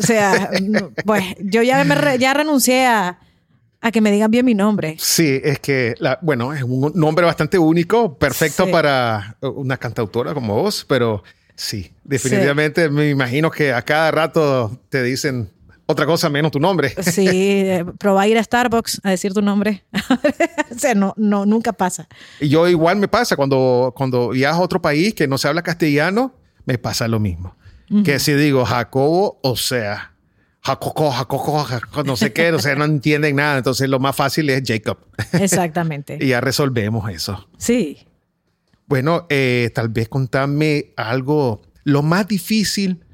O 0.00 0.02
sea, 0.02 0.50
pues 1.04 1.24
yo 1.40 1.62
ya, 1.62 1.84
me 1.84 1.94
re- 1.94 2.18
ya 2.18 2.32
renuncié 2.34 2.86
a, 2.86 3.18
a 3.86 3.92
que 3.92 4.00
me 4.00 4.10
digan 4.10 4.30
bien 4.30 4.44
mi 4.44 4.54
nombre. 4.54 4.96
Sí, 4.98 5.40
es 5.44 5.60
que, 5.60 5.94
la- 5.98 6.18
bueno, 6.20 6.52
es 6.52 6.62
un 6.62 6.90
nombre 6.94 7.24
bastante 7.24 7.56
único, 7.58 8.18
perfecto 8.18 8.64
Sí. 8.66 8.72
para 8.72 9.36
una 9.40 9.76
cantautora 9.76 10.34
como 10.34 10.54
vos, 10.56 10.84
pero 10.88 11.22
sí, 11.54 11.92
definitivamente 12.02 12.88
me 12.90 13.08
imagino 13.10 13.50
que 13.50 13.72
a 13.72 13.82
cada 13.82 14.10
rato 14.10 14.76
te 14.88 15.02
dicen 15.04 15.50
otra 15.86 16.04
cosa 16.04 16.28
menos 16.28 16.50
tu 16.50 16.58
nombre. 16.58 16.94
Sí, 17.00 17.28
eh, 17.32 17.84
probar 17.98 18.26
ir 18.28 18.38
a 18.38 18.42
Starbucks 18.42 19.02
a 19.04 19.10
decir 19.10 19.32
tu 19.32 19.40
nombre. 19.40 19.84
o 20.74 20.78
sea, 20.78 20.94
no, 20.96 21.14
no, 21.16 21.46
nunca 21.46 21.72
pasa. 21.72 22.08
Y 22.40 22.48
yo 22.48 22.66
igual 22.68 22.96
me 22.96 23.06
pasa 23.06 23.36
cuando, 23.36 23.94
cuando 23.96 24.30
viajo 24.30 24.62
a 24.62 24.64
otro 24.64 24.82
país 24.82 25.14
que 25.14 25.28
no 25.28 25.38
se 25.38 25.46
habla 25.46 25.62
castellano, 25.62 26.34
me 26.64 26.76
pasa 26.78 27.06
lo 27.06 27.20
mismo. 27.20 27.54
Que 28.04 28.18
si 28.18 28.32
digo 28.34 28.64
Jacobo, 28.64 29.38
o 29.44 29.54
sea, 29.54 30.10
Jacoco, 30.66 31.12
Jacoco, 31.12 31.62
Jacoco, 31.62 32.02
no 32.02 32.16
sé 32.16 32.32
qué, 32.32 32.50
o 32.50 32.58
sea, 32.58 32.74
no 32.74 32.84
entienden 32.84 33.36
nada. 33.36 33.58
Entonces 33.58 33.88
lo 33.88 34.00
más 34.00 34.16
fácil 34.16 34.50
es 34.50 34.64
Jacob. 34.66 34.98
Exactamente. 35.32 36.18
y 36.20 36.28
ya 36.28 36.40
resolvemos 36.40 37.08
eso. 37.08 37.48
Sí. 37.56 37.98
Bueno, 38.88 39.26
eh, 39.28 39.70
tal 39.76 39.90
vez 39.90 40.08
contame 40.08 40.92
algo, 40.96 41.62
lo 41.84 42.02
más 42.02 42.26
difícil, 42.26 43.04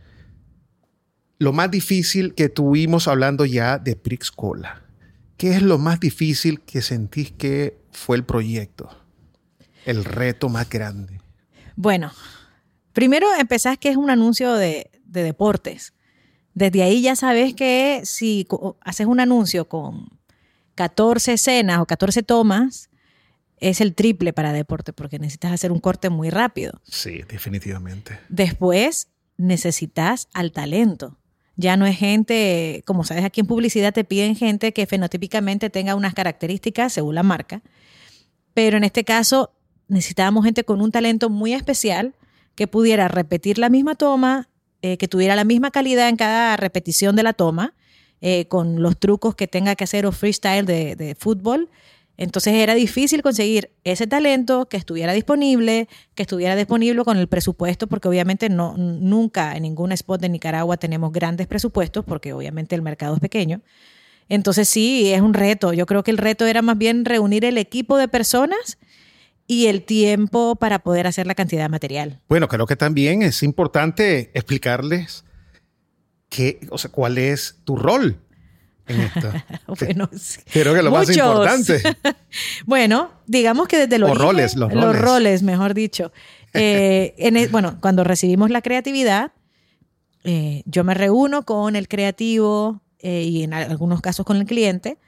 lo 1.38 1.52
más 1.52 1.70
difícil 1.70 2.34
que 2.34 2.48
tuvimos 2.48 3.06
hablando 3.06 3.44
ya 3.44 3.78
de 3.78 3.96
Prix 3.96 4.30
Cola. 4.30 4.84
¿Qué 5.36 5.54
es 5.54 5.60
lo 5.60 5.76
más 5.76 6.00
difícil 6.00 6.62
que 6.62 6.80
sentís 6.80 7.32
que 7.32 7.76
fue 7.90 8.16
el 8.16 8.24
proyecto? 8.24 8.88
El 9.84 10.06
reto 10.06 10.48
más 10.48 10.70
grande. 10.70 11.20
Bueno, 11.76 12.12
primero 12.94 13.26
empezás 13.38 13.76
que 13.76 13.90
es 13.90 13.98
un 13.98 14.08
anuncio 14.08 14.54
de, 14.54 14.90
de 15.04 15.22
deportes. 15.22 15.92
Desde 16.54 16.82
ahí 16.82 17.02
ya 17.02 17.16
sabes 17.16 17.54
que 17.54 18.02
si 18.04 18.46
haces 18.80 19.06
un 19.06 19.20
anuncio 19.20 19.68
con 19.68 20.08
14 20.74 21.34
escenas 21.34 21.80
o 21.80 21.86
14 21.86 22.22
tomas, 22.22 22.90
es 23.58 23.80
el 23.80 23.94
triple 23.94 24.32
para 24.32 24.52
deporte 24.52 24.92
porque 24.92 25.18
necesitas 25.18 25.52
hacer 25.52 25.72
un 25.72 25.78
corte 25.78 26.10
muy 26.10 26.30
rápido. 26.30 26.80
Sí, 26.84 27.22
definitivamente. 27.28 28.18
Después 28.28 29.08
necesitas 29.36 30.28
al 30.34 30.52
talento. 30.52 31.18
Ya 31.56 31.76
no 31.76 31.86
es 31.86 31.96
gente, 31.96 32.82
como 32.86 33.04
sabes, 33.04 33.24
aquí 33.24 33.40
en 33.40 33.46
publicidad 33.46 33.92
te 33.92 34.04
piden 34.04 34.36
gente 34.36 34.72
que 34.72 34.86
fenotípicamente 34.86 35.70
tenga 35.70 35.94
unas 35.94 36.14
características 36.14 36.92
según 36.92 37.14
la 37.14 37.22
marca, 37.22 37.62
pero 38.54 38.78
en 38.78 38.84
este 38.84 39.04
caso 39.04 39.52
necesitábamos 39.86 40.44
gente 40.44 40.64
con 40.64 40.80
un 40.80 40.90
talento 40.90 41.28
muy 41.28 41.52
especial 41.52 42.14
que 42.54 42.66
pudiera 42.66 43.08
repetir 43.08 43.58
la 43.58 43.68
misma 43.68 43.94
toma, 43.94 44.48
eh, 44.82 44.98
que 44.98 45.08
tuviera 45.08 45.36
la 45.36 45.44
misma 45.44 45.70
calidad 45.70 46.08
en 46.08 46.16
cada 46.16 46.56
repetición 46.56 47.16
de 47.16 47.22
la 47.22 47.32
toma, 47.32 47.74
eh, 48.20 48.46
con 48.46 48.82
los 48.82 48.98
trucos 48.98 49.34
que 49.34 49.48
tenga 49.48 49.74
que 49.74 49.84
hacer 49.84 50.06
o 50.06 50.12
freestyle 50.12 50.66
de, 50.66 50.96
de 50.96 51.14
fútbol 51.14 51.68
entonces 52.16 52.54
era 52.54 52.74
difícil 52.74 53.22
conseguir 53.22 53.72
ese 53.84 54.06
talento 54.06 54.66
que 54.66 54.76
estuviera 54.76 55.12
disponible, 55.12 55.88
que 56.14 56.22
estuviera 56.22 56.54
disponible 56.54 57.02
con 57.04 57.16
el 57.16 57.26
presupuesto, 57.26 57.86
porque 57.86 58.08
obviamente 58.08 58.48
no, 58.48 58.76
nunca 58.76 59.56
en 59.56 59.62
ningún 59.62 59.92
spot 59.92 60.20
de 60.20 60.28
Nicaragua 60.28 60.76
tenemos 60.76 61.12
grandes 61.12 61.46
presupuestos, 61.46 62.04
porque 62.04 62.32
obviamente 62.32 62.74
el 62.74 62.82
mercado 62.82 63.14
es 63.14 63.20
pequeño. 63.20 63.62
Entonces 64.28 64.68
sí, 64.68 65.12
es 65.12 65.20
un 65.20 65.34
reto. 65.34 65.72
Yo 65.72 65.86
creo 65.86 66.04
que 66.04 66.10
el 66.10 66.18
reto 66.18 66.46
era 66.46 66.62
más 66.62 66.78
bien 66.78 67.04
reunir 67.04 67.44
el 67.44 67.58
equipo 67.58 67.96
de 67.96 68.08
personas 68.08 68.78
y 69.46 69.66
el 69.66 69.82
tiempo 69.82 70.56
para 70.56 70.80
poder 70.80 71.06
hacer 71.06 71.26
la 71.26 71.34
cantidad 71.34 71.62
de 71.62 71.68
material. 71.68 72.20
Bueno, 72.28 72.48
creo 72.48 72.66
que 72.66 72.76
también 72.76 73.22
es 73.22 73.42
importante 73.42 74.30
explicarles 74.34 75.24
qué, 76.28 76.60
o 76.70 76.78
sea, 76.78 76.90
cuál 76.90 77.18
es 77.18 77.60
tu 77.64 77.76
rol 77.76 78.18
bueno, 79.66 80.10
Creo 80.52 80.74
que 80.74 80.82
lo 80.82 80.90
más 80.90 81.08
importante. 81.08 81.82
bueno, 82.66 83.10
digamos 83.26 83.68
que 83.68 83.78
desde 83.78 83.98
los 83.98 84.16
roles, 84.16 84.56
los 84.56 84.70
roles. 84.72 84.84
Los 84.84 84.98
roles, 84.98 85.42
mejor 85.42 85.74
dicho. 85.74 86.12
Eh, 86.54 87.14
en 87.16 87.50
bueno, 87.50 87.78
cuando 87.80 88.04
recibimos 88.04 88.50
la 88.50 88.60
creatividad, 88.60 89.32
eh, 90.22 90.62
yo 90.66 90.84
me 90.84 90.92
reúno 90.92 91.46
con 91.46 91.76
el 91.76 91.88
creativo 91.88 92.82
eh, 92.98 93.22
y 93.22 93.42
en 93.44 93.54
algunos 93.54 94.02
casos 94.02 94.26
con 94.26 94.36
el 94.36 94.44
cliente, 94.44 94.98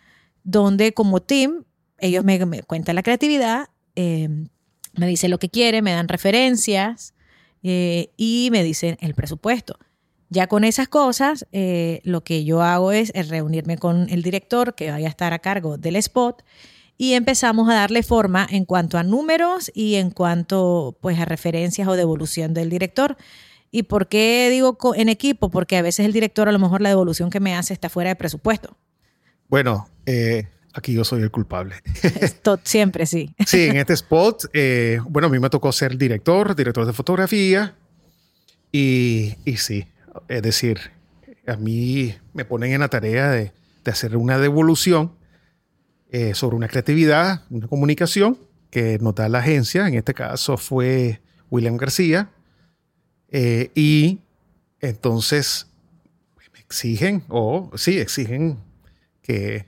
donde 0.42 0.94
como 0.94 1.20
team, 1.20 1.64
ellos 1.98 2.24
me, 2.24 2.46
me 2.46 2.62
cuentan 2.62 2.94
la 2.94 3.02
creatividad, 3.02 3.68
me 3.94 5.06
dicen 5.06 5.30
lo 5.30 5.38
que 5.38 5.48
quieren, 5.48 5.84
me 5.84 5.92
dan 5.92 6.08
referencias 6.08 7.14
y 7.62 8.48
me 8.52 8.62
dicen 8.62 8.96
el 9.00 9.14
presupuesto. 9.14 9.78
Ya 10.34 10.48
con 10.48 10.64
esas 10.64 10.88
cosas, 10.88 11.46
eh, 11.52 12.00
lo 12.02 12.24
que 12.24 12.44
yo 12.44 12.62
hago 12.62 12.90
es, 12.90 13.12
reunirme 13.28 13.78
con 13.78 14.08
el 14.10 14.22
director 14.22 14.74
que 14.74 14.90
vaya 14.90 15.06
a 15.06 15.10
estar 15.10 15.32
a 15.32 15.38
cargo 15.38 15.78
del 15.78 15.94
spot 15.94 16.42
y 16.98 17.12
empezamos 17.12 17.68
a 17.68 17.74
darle 17.74 18.02
forma 18.02 18.44
en 18.50 18.64
cuanto 18.64 18.98
a 18.98 19.04
números 19.04 19.70
y 19.74 19.94
en 19.94 20.10
cuanto 20.10 20.96
pues 21.00 21.20
a 21.20 21.24
referencias 21.24 21.86
o 21.86 21.94
devolución 21.94 22.52
del 22.52 22.68
director. 22.68 23.16
¿Y 23.70 23.84
por 23.84 24.08
qué 24.08 24.48
digo 24.50 24.76
en 24.96 25.08
equipo? 25.08 25.50
Porque 25.50 25.76
a 25.76 25.82
veces 25.82 26.04
el 26.04 26.12
director 26.12 26.48
a 26.48 26.52
lo 26.52 26.58
mejor 26.58 26.80
la 26.80 26.88
devolución 26.88 27.30
que 27.30 27.38
me 27.38 27.54
hace 27.54 27.72
está 27.72 27.88
fuera 27.88 28.10
de 28.10 28.16
presupuesto. 28.16 28.76
Bueno, 29.48 29.88
eh, 30.06 30.48
aquí 30.74 30.92
yo 30.92 31.04
soy 31.04 31.22
el 31.22 31.30
culpable. 31.30 31.76
siempre, 32.64 33.06
sí. 33.06 33.34
Sí, 33.46 33.64
en 33.64 33.76
este 33.76 33.94
spot, 33.94 34.46
eh, 34.52 34.98
bueno, 35.08 35.28
a 35.28 35.30
mí 35.30 35.38
me 35.38 35.48
tocó 35.48 35.72
ser 35.72 35.96
director, 35.96 36.54
director 36.54 36.84
de 36.84 36.92
fotografía. 36.92 37.74
Y, 38.72 39.34
y 39.44 39.56
sí, 39.56 39.86
es 40.28 40.42
decir, 40.42 40.80
a 41.46 41.56
mí 41.56 42.14
me 42.32 42.44
ponen 42.44 42.72
en 42.72 42.80
la 42.80 42.88
tarea 42.88 43.30
de, 43.30 43.52
hacer 43.86 44.16
una 44.16 44.38
devolución 44.38 45.12
eh, 46.10 46.34
sobre 46.34 46.56
una 46.56 46.68
creatividad, 46.68 47.42
una 47.50 47.68
comunicación 47.68 48.38
que 48.70 48.98
nos 48.98 49.14
da 49.14 49.28
la 49.28 49.40
agencia, 49.40 49.86
en 49.86 49.94
este 49.94 50.14
caso 50.14 50.56
fue 50.56 51.20
William 51.50 51.76
García, 51.76 52.30
eh, 53.28 53.70
y 53.74 54.20
entonces 54.80 55.66
me 56.52 56.60
exigen, 56.60 57.24
o 57.28 57.70
sí, 57.76 57.98
exigen 57.98 58.58
que, 59.20 59.66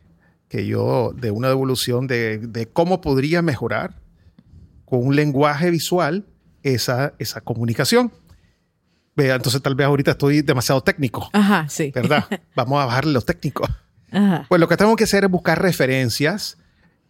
yo 0.50 1.12
dé 1.16 1.30
una 1.30 1.48
devolución 1.48 2.06
de, 2.06 2.38
de, 2.38 2.66
cómo 2.66 3.00
podría 3.00 3.42
mejorar 3.42 4.00
con 4.84 5.04
un 5.06 5.16
lenguaje 5.16 5.70
visual 5.70 6.24
esa, 6.62 7.14
esa 7.18 7.40
comunicación 7.40 8.12
entonces 9.16 9.62
tal 9.62 9.74
vez 9.74 9.86
ahorita 9.86 10.12
estoy 10.12 10.42
demasiado 10.42 10.82
técnico. 10.82 11.30
Ajá, 11.32 11.66
sí. 11.68 11.90
¿Verdad? 11.94 12.24
Vamos 12.54 12.80
a 12.82 12.86
bajarle 12.86 13.12
los 13.12 13.24
técnicos. 13.24 13.68
Ajá. 14.10 14.46
Pues 14.48 14.60
lo 14.60 14.68
que 14.68 14.76
tengo 14.76 14.94
que 14.96 15.04
hacer 15.04 15.24
es 15.24 15.30
buscar 15.30 15.60
referencias 15.60 16.58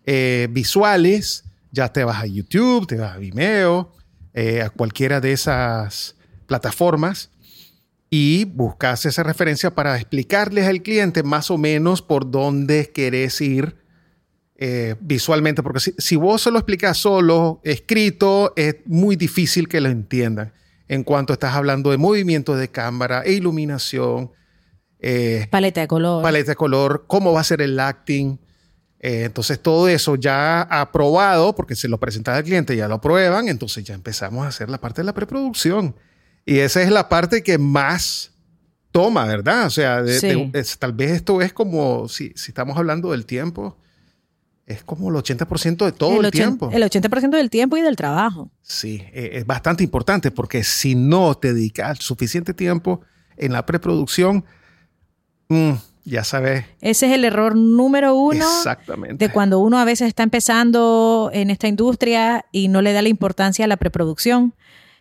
eh, 0.05 0.49
visuales. 0.51 1.45
Ya 1.73 1.93
te 1.93 2.05
vas 2.05 2.23
a 2.23 2.27
YouTube, 2.27 2.87
te 2.87 2.97
vas 2.97 3.17
a 3.17 3.19
Vimeo, 3.19 3.93
eh, 4.35 4.63
a 4.63 4.71
cualquiera 4.71 5.21
de 5.21 5.33
esas 5.33 6.17
plataformas 6.47 7.31
y 8.11 8.45
buscas 8.45 9.05
esa 9.07 9.23
referencia 9.23 9.75
para 9.75 9.97
explicarles 9.97 10.67
al 10.67 10.83
cliente 10.83 11.23
más 11.23 11.51
o 11.51 11.59
menos 11.59 12.03
por 12.03 12.31
dónde 12.31 12.91
querés 12.93 13.41
ir 13.41 13.77
eh, 14.57 14.95
visualmente. 15.01 15.63
Porque 15.63 15.81
si, 15.81 15.95
si 15.99 16.17
vos 16.17 16.43
se 16.43 16.51
lo 16.51 16.59
explicas 16.59 16.99
solo, 16.99 17.61
escrito, 17.65 18.53
es 18.57 18.77
muy 18.87 19.17
difícil 19.17 19.69
que 19.69 19.81
lo 19.81 19.89
entiendan 19.89 20.53
en 20.89 21.05
cuanto 21.05 21.33
estás 21.33 21.55
hablando 21.55 21.91
de 21.91 21.99
movimiento 21.99 22.57
de 22.57 22.69
cámara 22.69 23.23
e 23.25 23.33
iluminación. 23.33 24.31
Eh, 25.01 25.47
paleta 25.51 25.81
de 25.81 25.89
color. 25.89 26.23
Paleta 26.23 26.53
de 26.53 26.57
color, 26.57 27.05
cómo 27.07 27.33
va 27.33 27.41
a 27.41 27.45
ser 27.45 27.61
el 27.61 27.79
acting. 27.79 28.39
Eh, 29.01 29.25
entonces 29.25 29.61
todo 29.61 29.89
eso 29.89 30.17
ya 30.17 30.63
aprobado, 30.63 31.55
porque 31.55 31.75
se 31.75 31.89
lo 31.89 31.99
presenta 31.99 32.35
al 32.37 32.45
cliente, 32.45 32.77
ya 32.77 32.89
lo 32.89 32.95
aprueban, 32.95 33.49
entonces 33.49 33.85
ya 33.85 33.95
empezamos 33.95 34.45
a 34.45 34.49
hacer 34.49 34.71
la 34.71 34.79
parte 34.79 35.03
de 35.03 35.07
la 35.07 35.15
preproducción. 35.15 35.95
Y 36.47 36.61
esa 36.61 36.81
es 36.81 36.91
la 36.91 37.09
parte 37.09 37.43
que 37.43 37.59
más 37.59 38.31
toma, 38.93 39.27
¿verdad? 39.27 39.67
O 39.67 39.71
sea, 39.71 40.03
tal 40.79 40.93
vez 40.93 41.11
esto 41.11 41.43
es 41.43 41.53
como, 41.53 42.09
si, 42.09 42.33
si 42.37 42.53
estamos 42.53 42.79
hablando 42.79 43.11
del 43.11 43.27
tiempo, 43.27 43.77
es 44.65 44.83
como 44.83 45.11
el 45.11 45.17
80% 45.17 45.85
de 45.85 45.93
todo 45.93 46.21
el, 46.21 46.31
tiempo. 46.31 46.71
El 46.73 46.83
80% 46.83 47.31
del 47.31 47.51
tiempo 47.51 47.77
y 47.77 47.83
del 47.83 47.95
trabajo. 47.95 48.51
Sí, 48.63 49.03
e, 49.13 49.31
es 49.35 49.47
bastante 49.47 49.85
importante 49.85 50.31
porque 50.31 50.65
si 50.65 50.95
no 50.95 51.35
te 51.37 51.53
dedicas 51.53 51.99
suficiente 51.99 52.55
tiempo 52.55 53.01
en 53.37 53.53
la 53.53 53.67
preproducción, 53.67 54.45
mm, 55.49 55.73
ya 56.05 56.25
sabes. 56.25 56.65
Ese 56.81 57.07
es 57.07 57.13
el 57.13 57.25
error 57.25 57.55
número 57.55 58.15
uno. 58.15 58.45
Exactamente. 58.45 59.27
De 59.27 59.33
cuando 59.33 59.59
uno 59.59 59.79
a 59.79 59.85
veces 59.85 60.09
está 60.09 60.23
empezando 60.23 61.31
en 61.33 61.51
esta 61.51 61.69
industria 61.69 62.45
y 62.51 62.69
no 62.69 62.83
le 62.83 62.93
da 62.93 63.03
la 63.03 63.09
importancia 63.09 63.65
a 63.65 63.69
la 63.69 63.77
preproducción. 63.77 64.55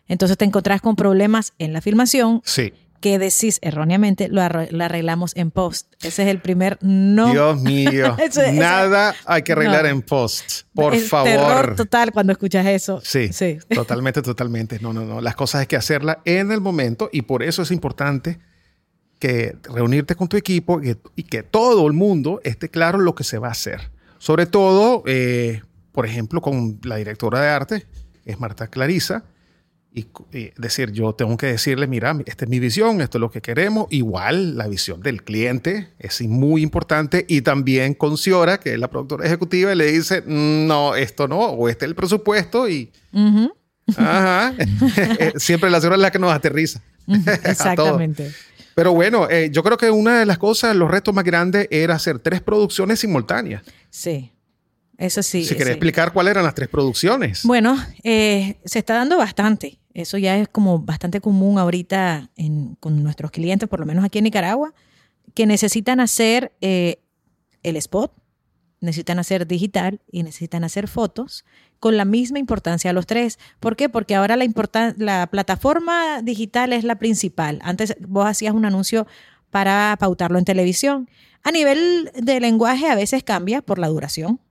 Entonces 0.07 0.38
te 0.38 0.45
encontrás 0.45 0.81
con 0.81 0.95
problemas 0.95 1.53
en 1.57 1.74
la 1.74 1.81
filmación. 1.81 2.41
Sí 2.45 2.74
que 3.05 3.19
decís 3.19 3.59
erróneamente, 3.62 4.29
lo, 4.29 4.41
arreglamos 4.41 5.35
en 5.35 5.51
post. 5.51 5.93
Ese 6.01 6.24
es 6.24 6.29
el 6.29 6.39
primer 6.39 6.79
no. 6.81 7.31
Dios 7.31 7.62
mío. 7.62 8.17
Nada 8.53 9.13
hay 9.25 9.43
que 9.43 9.51
arreglar 9.51 9.85
en 9.85 10.01
post. 10.01 10.63
Por 10.74 10.97
favor. 10.97 11.29
Terror 11.29 11.75
total 11.75 12.12
cuando 12.12 12.31
escuchas 12.31 12.65
eso. 12.65 13.00
Sí, 13.03 13.31
sí. 13.31 13.59
Totalmente, 13.69 14.24
totalmente. 14.24 14.79
No, 14.79 14.91
no, 14.91 15.05
no. 15.05 15.21
Las 15.21 15.35
cosas 15.35 15.62
hay 15.62 15.67
que 15.67 15.75
hacerlas 15.75 16.17
en 16.25 16.51
el 16.51 16.62
momento 16.62 17.12
y 17.12 17.21
por 17.21 17.43
eso 17.43 17.62
es 17.62 17.69
importante 17.69 18.39
que 19.19 19.55
reunirte 19.71 20.15
con 20.15 20.27
tu 20.27 20.35
equipo 20.35 20.81
y, 20.81 21.24
que 21.24 21.43
todo 21.43 21.85
el 21.85 21.93
mundo 21.93 22.41
esté 22.43 22.69
claro 22.69 22.97
lo 22.97 23.13
que 23.13 23.24
se 23.24 23.38
va 23.38 23.50
a 23.50 23.51
hacer. 23.51 23.91
Sobre 24.17 24.47
todo, 24.47 25.03
eh, 25.05 25.62
por 25.91 26.07
ejemplo, 26.07 26.41
con 26.41 26.79
la 26.83 26.95
directora 26.95 27.39
de 27.39 27.50
arte, 27.50 27.85
es 28.25 28.39
Marta 28.39 28.65
Clarisa, 28.65 29.25
y, 29.95 30.07
y 30.37 30.51
decir, 30.57 30.91
yo 30.91 31.13
tengo 31.15 31.37
que 31.37 31.47
decirle, 31.47 31.87
mira, 31.87 32.15
esta 32.25 32.43
es 32.43 32.51
mi 32.51 32.59
visión, 32.59 32.99
esto 32.99 33.17
es 33.17 33.21
lo 33.21 33.31
que 33.31 33.41
queremos. 33.41 33.87
Igual 33.89 34.57
la 34.57 34.67
visión 34.67 35.01
del 35.01 35.23
cliente 35.23 35.93
es 35.97 36.21
muy 36.21 36.61
importante 36.61 37.25
y 37.29 37.41
también 37.41 37.93
con 37.93 38.17
Ciora, 38.17 38.59
que 38.59 38.73
es 38.73 38.79
la 38.79 38.89
productora 38.89 39.25
ejecutiva, 39.25 39.71
y 39.71 39.75
le 39.75 39.91
dice, 39.91 40.21
"Mm, 40.21 40.67
no, 40.67 40.95
esto 40.95 41.27
no, 41.29 41.39
o 41.39 41.69
este 41.69 41.85
es 41.85 41.89
el 41.89 41.95
presupuesto 41.95 42.67
y... 42.67 42.91
Ajá. 43.95 44.53
Siempre 45.37 45.69
la 45.69 45.79
Ciora 45.79 45.95
es 45.95 46.01
la 46.01 46.11
que 46.11 46.19
nos 46.19 46.33
aterriza. 46.33 46.81
Exactamente. 47.07 48.31
Pero 48.75 48.91
bueno, 48.91 49.29
eh, 49.29 49.49
yo 49.51 49.63
creo 49.63 49.77
que 49.77 49.89
una 49.89 50.19
de 50.19 50.25
las 50.25 50.37
cosas, 50.37 50.75
los 50.75 50.91
retos 50.91 51.15
más 51.15 51.23
grandes 51.23 51.69
era 51.71 51.95
hacer 51.95 52.19
tres 52.19 52.41
producciones 52.41 52.99
simultáneas. 52.99 53.63
Sí, 53.89 54.33
eso 54.97 55.23
sí. 55.23 55.45
si 55.45 55.53
querés 55.53 55.67
sí. 55.67 55.71
explicar 55.73 56.11
cuáles 56.11 56.31
eran 56.31 56.43
las 56.43 56.55
tres 56.55 56.67
producciones. 56.67 57.43
Bueno, 57.43 57.77
eh, 58.03 58.57
se 58.65 58.79
está 58.79 58.95
dando 58.95 59.17
bastante. 59.17 59.79
Eso 59.95 60.17
ya 60.19 60.37
es 60.37 60.47
como 60.49 60.79
bastante 60.79 61.21
común 61.21 61.57
ahorita 61.57 62.29
en- 62.35 62.75
con 62.75 63.01
nuestros 63.01 63.31
clientes, 63.31 63.67
por 63.67 63.79
lo 63.79 63.85
menos 63.87 64.03
aquí 64.05 64.19
en 64.19 64.25
Nicaragua, 64.25 64.73
que 65.33 65.45
necesitan 65.47 65.99
hacer 65.99 66.51
eh, 66.61 66.99
el 67.63 67.77
spot, 67.77 68.11
necesitan 68.81 69.19
hacer 69.19 69.47
digital 69.47 70.01
y 70.11 70.21
necesitan 70.23 70.63
hacer 70.65 70.87
fotos 70.87 71.45
con 71.79 71.95
la 71.97 72.03
misma 72.05 72.39
importancia 72.39 72.91
los 72.93 73.07
tres. 73.07 73.39
¿Por 73.59 73.77
qué? 73.77 73.87
Porque 73.89 74.15
ahora 74.15 74.35
la, 74.35 74.45
la 74.97 75.27
plataforma 75.27 76.21
digital 76.21 76.73
es 76.73 76.83
la 76.83 76.95
principal. 76.95 77.59
Antes 77.63 77.95
vos 78.07 78.27
hacías 78.27 78.53
un 78.53 78.65
anuncio 78.65 79.07
para 79.49 79.95
pautarlo 79.97 80.37
en 80.37 80.45
televisión. 80.45 81.09
A 81.41 81.51
nivel 81.51 82.11
de 82.21 82.39
lenguaje 82.41 82.87
a 82.89 82.95
veces 82.95 83.23
cambia 83.23 83.61
por 83.61 83.79
la 83.79 83.87
duración, 83.87 84.41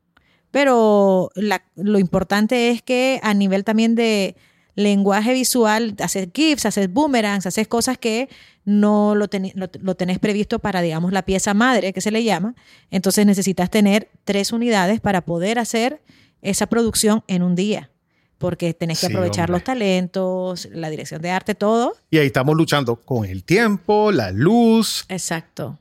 pero 0.50 1.30
lo 1.76 1.98
importante 1.98 2.70
es 2.70 2.80
que 2.80 3.20
a 3.22 3.34
nivel 3.34 3.62
también 3.64 3.94
de 3.94 4.36
lenguaje 4.74 5.32
visual, 5.32 5.94
haces 6.00 6.28
GIFs, 6.34 6.66
haces 6.66 6.92
boomerangs, 6.92 7.46
haces 7.46 7.68
cosas 7.68 7.96
que 7.98 8.28
no 8.64 9.14
lo, 9.14 9.28
teni- 9.28 9.52
lo, 9.54 9.68
lo 9.80 9.94
tenés 9.94 10.18
previsto 10.18 10.58
para, 10.58 10.80
digamos, 10.82 11.12
la 11.12 11.22
pieza 11.22 11.54
madre, 11.54 11.92
que 11.92 12.00
se 12.00 12.10
le 12.10 12.24
llama. 12.24 12.54
Entonces 12.90 13.24
necesitas 13.26 13.70
tener 13.70 14.08
tres 14.24 14.52
unidades 14.52 15.00
para 15.00 15.20
poder 15.20 15.58
hacer 15.58 16.00
esa 16.42 16.66
producción 16.66 17.22
en 17.28 17.42
un 17.42 17.54
día, 17.54 17.90
porque 18.38 18.74
tenés 18.74 19.00
que 19.00 19.06
Sí, 19.06 19.12
aprovechar 19.12 19.44
hombre. 19.50 19.60
los 19.60 19.64
talentos, 19.64 20.68
la 20.72 20.90
dirección 20.90 21.22
de 21.22 21.30
arte, 21.30 21.54
todo. 21.54 21.94
Y 22.10 22.18
ahí 22.18 22.26
estamos 22.26 22.56
luchando 22.56 22.96
con 22.96 23.24
el 23.24 23.44
tiempo, 23.44 24.12
la 24.12 24.30
luz. 24.32 25.04
Exacto. 25.08 25.78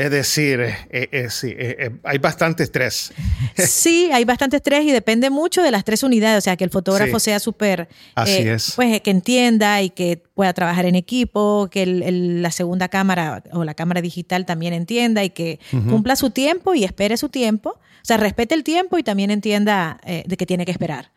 Es 0.00 0.10
decir, 0.10 0.60
eh, 0.60 0.76
eh, 1.12 1.26
sí, 1.28 1.48
eh, 1.48 1.76
eh, 1.78 1.90
hay 2.04 2.16
bastante 2.18 2.62
estrés. 2.62 3.12
Sí, 3.56 4.08
hay 4.12 4.24
bastante 4.24 4.56
estrés 4.56 4.84
y 4.84 4.92
depende 4.92 5.28
mucho 5.28 5.62
de 5.62 5.70
las 5.70 5.84
tres 5.84 6.02
unidades, 6.02 6.38
o 6.38 6.40
sea, 6.40 6.56
que 6.56 6.64
el 6.64 6.70
fotógrafo 6.70 7.18
Sí. 7.18 7.24
sea 7.26 7.38
súper, 7.38 7.88
Así 8.14 8.38
es. 8.48 8.72
pues 8.76 9.00
que 9.02 9.10
entienda 9.10 9.82
y 9.82 9.90
que 9.90 10.22
pueda 10.34 10.54
trabajar 10.54 10.86
en 10.86 10.94
equipo, 10.94 11.68
que 11.70 11.82
el- 11.82 12.02
el- 12.02 12.42
la 12.42 12.50
segunda 12.50 12.88
cámara 12.88 13.42
o 13.52 13.64
la 13.64 13.74
cámara 13.74 14.00
digital 14.00 14.46
también 14.46 14.72
entienda 14.72 15.22
y 15.22 15.30
que 15.30 15.58
cumpla 15.90 16.16
su 16.16 16.30
tiempo 16.30 16.74
y 16.74 16.84
espere 16.84 17.18
su 17.18 17.28
tiempo, 17.28 17.70
o 17.70 18.04
sea, 18.04 18.16
respete 18.16 18.54
el 18.54 18.64
tiempo 18.64 18.96
y 18.96 19.02
también 19.02 19.30
entienda 19.30 20.00
de 20.06 20.36
que 20.38 20.46
tiene 20.46 20.64
que 20.64 20.72
esperar. 20.72 21.10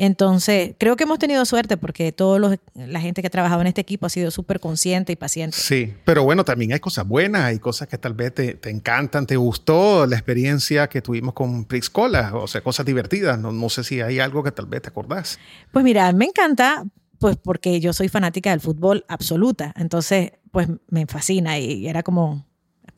Entonces, 0.00 0.76
creo 0.78 0.94
que 0.94 1.02
hemos 1.02 1.18
tenido 1.18 1.44
suerte 1.44 1.76
porque 1.76 2.12
toda 2.12 2.56
la 2.74 3.00
gente 3.00 3.20
que 3.20 3.26
ha 3.26 3.30
trabajado 3.30 3.60
en 3.62 3.66
este 3.66 3.80
equipo 3.80 4.06
ha 4.06 4.08
sido 4.08 4.30
súper 4.30 4.60
consciente 4.60 5.12
y 5.12 5.16
paciente. 5.16 5.56
Sí, 5.56 5.92
pero 6.04 6.22
bueno, 6.22 6.44
también 6.44 6.72
hay 6.72 6.78
cosas 6.78 7.06
buenas, 7.06 7.42
hay 7.42 7.58
cosas 7.58 7.88
que 7.88 7.98
tal 7.98 8.14
vez 8.14 8.32
te, 8.32 8.54
te 8.54 8.70
encantan, 8.70 9.26
te 9.26 9.36
gustó 9.36 10.06
la 10.06 10.14
experiencia 10.14 10.88
que 10.88 11.02
tuvimos 11.02 11.34
con 11.34 11.64
Prix 11.64 11.90
Cola, 11.90 12.30
o 12.34 12.46
sea, 12.46 12.60
cosas 12.60 12.86
divertidas. 12.86 13.40
No, 13.40 13.50
no 13.50 13.68
sé 13.68 13.82
si 13.82 14.00
hay 14.00 14.20
algo 14.20 14.44
que 14.44 14.52
tal 14.52 14.66
vez 14.66 14.82
te 14.82 14.88
acordás. 14.88 15.38
Pues 15.72 15.84
mira, 15.84 16.12
me 16.12 16.26
encanta, 16.26 16.84
pues 17.18 17.36
porque 17.36 17.80
yo 17.80 17.92
soy 17.92 18.08
fanática 18.08 18.50
del 18.50 18.60
fútbol 18.60 19.04
absoluta, 19.08 19.74
entonces 19.76 20.30
pues 20.52 20.68
me 20.88 21.06
fascina 21.06 21.58
y 21.58 21.88
era 21.88 22.02
como, 22.02 22.46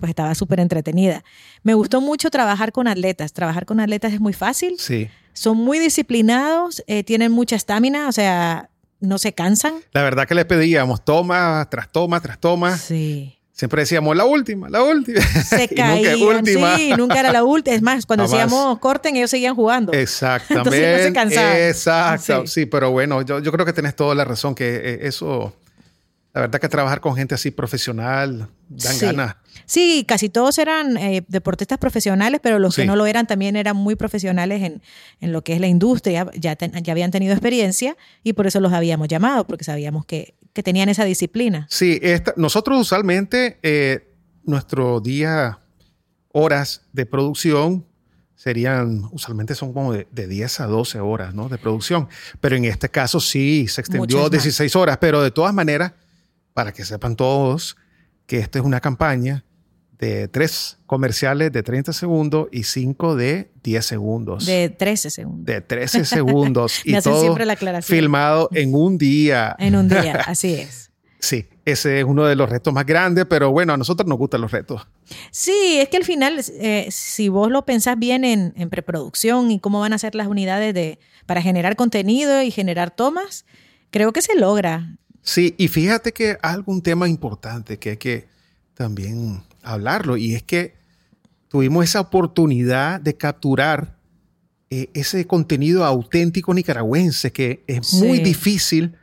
pues 0.00 0.11
estaba 0.11 0.35
súper 0.35 0.59
entretenida. 0.59 1.23
Me 1.62 1.75
gustó 1.75 2.00
mucho 2.00 2.30
trabajar 2.30 2.73
con 2.73 2.88
atletas, 2.88 3.33
trabajar 3.33 3.66
con 3.66 3.78
atletas 3.78 4.12
es 4.12 4.21
muy 4.21 4.33
fácil, 4.33 4.75
Sí. 4.78 5.09
son 5.33 5.59
muy 5.59 5.78
disciplinados, 5.78 6.83
eh, 6.87 7.04
tienen 7.04 7.30
mucha 7.30 7.54
estamina, 7.57 8.09
o 8.09 8.12
sea, 8.12 8.71
no 9.00 9.19
se 9.19 9.32
cansan. 9.32 9.75
La 9.93 10.02
verdad 10.02 10.26
que 10.26 10.34
le 10.34 10.45
pedíamos 10.45 11.04
toma 11.04 11.67
tras 11.71 11.91
toma 11.93 12.21
tras 12.21 12.39
toma. 12.41 12.76
Sí. 12.76 13.36
Siempre 13.52 13.82
decíamos 13.82 14.17
la 14.17 14.25
última, 14.25 14.71
la 14.71 14.82
última. 14.82 15.21
Se 15.21 15.65
Y 15.65 15.69
nunca 15.69 15.82
caían, 15.82 16.23
última. 16.23 16.76
sí, 16.76 16.93
nunca 16.97 17.21
era 17.21 17.30
la 17.30 17.45
última. 17.45 17.76
Es 17.76 17.82
más, 17.82 18.06
cuando 18.06 18.23
decíamos 18.25 18.78
corten, 18.78 19.17
ellos 19.17 19.28
seguían 19.30 19.54
jugando. 19.54 19.93
Exactamente. 19.93 20.54
Entonces 20.78 20.99
no 20.99 21.04
se 21.08 21.13
cansaban. 21.13 21.56
Exacto. 21.58 22.47
Sí. 22.47 22.60
Sí. 22.63 22.67
pero 22.67 22.91
bueno, 22.91 23.21
yo, 23.21 23.39
yo 23.41 23.52
creo 23.52 23.67
que 23.67 23.75
tenés 23.75 23.95
toda 23.95 24.15
la 24.15 24.25
razón 24.25 24.54
que 24.54 24.76
eh, 24.76 24.99
eso, 25.02 25.54
la 26.32 26.43
verdad 26.43 26.60
que 26.60 26.69
trabajar 26.69 27.00
con 27.00 27.16
gente 27.16 27.34
así 27.34 27.50
profesional 27.50 28.49
dan 28.69 28.95
Sí. 28.95 29.04
ganas. 29.06 29.36
Sí, 29.66 30.04
casi 30.06 30.28
todos 30.28 30.58
eran 30.58 30.97
eh, 30.97 31.25
deportistas 31.26 31.78
profesionales, 31.78 32.40
pero 32.43 32.58
los 32.60 32.75
Sí. 32.76 32.82
que 32.82 32.86
no 32.86 32.95
lo 32.97 33.06
eran 33.06 33.26
también 33.26 33.56
eran 33.56 33.76
muy 33.76 33.97
profesionales 33.97 34.62
en, 34.62 34.80
en 35.21 35.32
lo 35.32 35.43
que 35.43 35.54
es 35.54 35.60
la 35.60 35.66
industria, 35.66 36.30
ya, 36.38 36.54
ten- 36.56 36.73
ya 36.84 36.93
habían 36.93 37.10
tenido 37.10 37.32
experiencia 37.32 37.97
y 38.23 38.32
por 38.34 38.47
eso 38.47 38.60
los 38.60 38.73
habíamos 38.73 39.08
llamado, 39.08 39.45
porque 39.47 39.64
sabíamos 39.64 40.06
que, 40.06 40.34
que 40.52 40.62
tenían 40.62 40.88
esa 40.88 41.04
disciplina. 41.04 41.66
Sí, 41.69 41.99
esta- 42.02 42.32
nosotros 42.36 42.80
usualmente 42.80 43.58
eh, 43.62 44.12
nuestro 44.45 45.00
día, 45.00 45.58
horas 46.32 46.82
de 46.93 47.06
producción 47.06 47.86
serían, 48.36 49.02
usualmente 49.12 49.54
son 49.54 49.73
como 49.73 49.93
de, 49.93 50.06
de 50.12 50.26
10 50.26 50.60
a 50.60 50.66
12 50.66 51.00
horas 51.00 51.34
¿no? 51.34 51.49
de 51.49 51.58
producción, 51.58 52.08
pero 52.40 52.56
en 52.56 52.64
este 52.64 52.88
caso 52.88 53.21
sí 53.21 53.66
se 53.69 53.80
extendió 53.82 54.19
Muchas 54.19 54.32
más. 54.32 54.45
16 54.45 54.76
horas, 54.76 54.97
pero 54.99 55.23
de 55.23 55.30
todas 55.30 55.52
maneras, 55.52 55.93
para 56.60 56.73
que 56.73 56.84
sepan 56.84 57.16
todos 57.16 57.78
que 58.26 58.36
esta 58.36 58.58
es 58.58 58.64
una 58.66 58.80
campaña 58.80 59.46
de 59.99 60.28
tres 60.28 60.76
comerciales 60.84 61.50
de 61.52 61.62
30 61.62 61.94
segundos 61.94 62.49
y 62.52 62.64
cinco 62.64 63.16
de 63.16 63.50
10 63.62 63.86
segundos. 63.86 64.44
De 64.44 64.68
13 64.68 65.08
segundos. 65.08 65.46
de 65.46 65.62
13 65.62 66.04
segundos 66.04 66.80
y 66.84 67.00
todo 67.00 67.18
siempre 67.18 67.46
la 67.46 67.54
aclaración. 67.54 67.96
filmado 67.96 68.50
en 68.52 68.75
un 68.75 68.99
día. 68.99 69.56
En 69.58 69.75
un 69.75 69.88
día, 69.88 70.20
así 70.26 70.52
es. 70.52 70.90
Sí, 71.23 71.46
ese 71.66 72.00
es 72.00 72.04
uno 72.06 72.25
de 72.25 72.34
los 72.34 72.49
retos 72.49 72.73
más 72.73 72.86
grandes, 72.86 73.26
pero 73.28 73.50
bueno, 73.50 73.75
a 73.75 73.76
nosotros 73.76 74.08
nos 74.08 74.16
gustan 74.16 74.40
los 74.40 74.50
retos. 74.50 74.86
Sí, 75.30 75.78
es 75.78 75.90
que 75.90 75.99
al 75.99 76.04
final, 76.04 76.42
eh, 76.60 76.88
si 76.90 77.28
vos 77.28 77.50
lo 77.50 77.66
pensás 77.66 77.99
bien 77.99 78.25
en, 78.25 78.54
en 78.56 78.70
preproducción 78.70 79.50
y 79.50 79.60
cómo 79.60 79.80
van 79.80 79.92
a 79.92 79.99
ser 79.99 80.14
las 80.14 80.28
unidades 80.28 80.73
de, 80.73 80.99
para 81.26 81.42
generar 81.42 81.76
contenido 81.76 82.42
y 82.42 82.50
generar 82.50 82.90
tomas, 82.90 83.44
creo 83.90 84.14
que 84.14 84.23
se 84.23 84.34
logra. 84.34 84.96
Sí, 85.23 85.54
y 85.59 85.69
fíjate 85.69 86.13
que 86.13 86.39
algún 86.43 86.83
tema 86.83 87.09
importante 87.09 87.78
que 87.78 87.91
hay 87.91 87.97
que 87.97 88.28
también 88.75 89.43
hablarlo, 89.63 90.17
y 90.17 90.35
es 90.35 90.43
que 90.43 90.75
tuvimos 91.49 91.85
esa 91.85 92.00
oportunidad 92.00 93.00
de 93.00 93.17
capturar 93.17 93.97
eh, 94.71 94.89
ese 94.95 95.26
contenido 95.26 95.85
auténtico 95.85 96.54
nicaragüense 96.54 97.33
que 97.33 97.65
es 97.67 97.89
Sí. 97.89 97.97
muy 98.04 98.21
difícil 98.21 98.95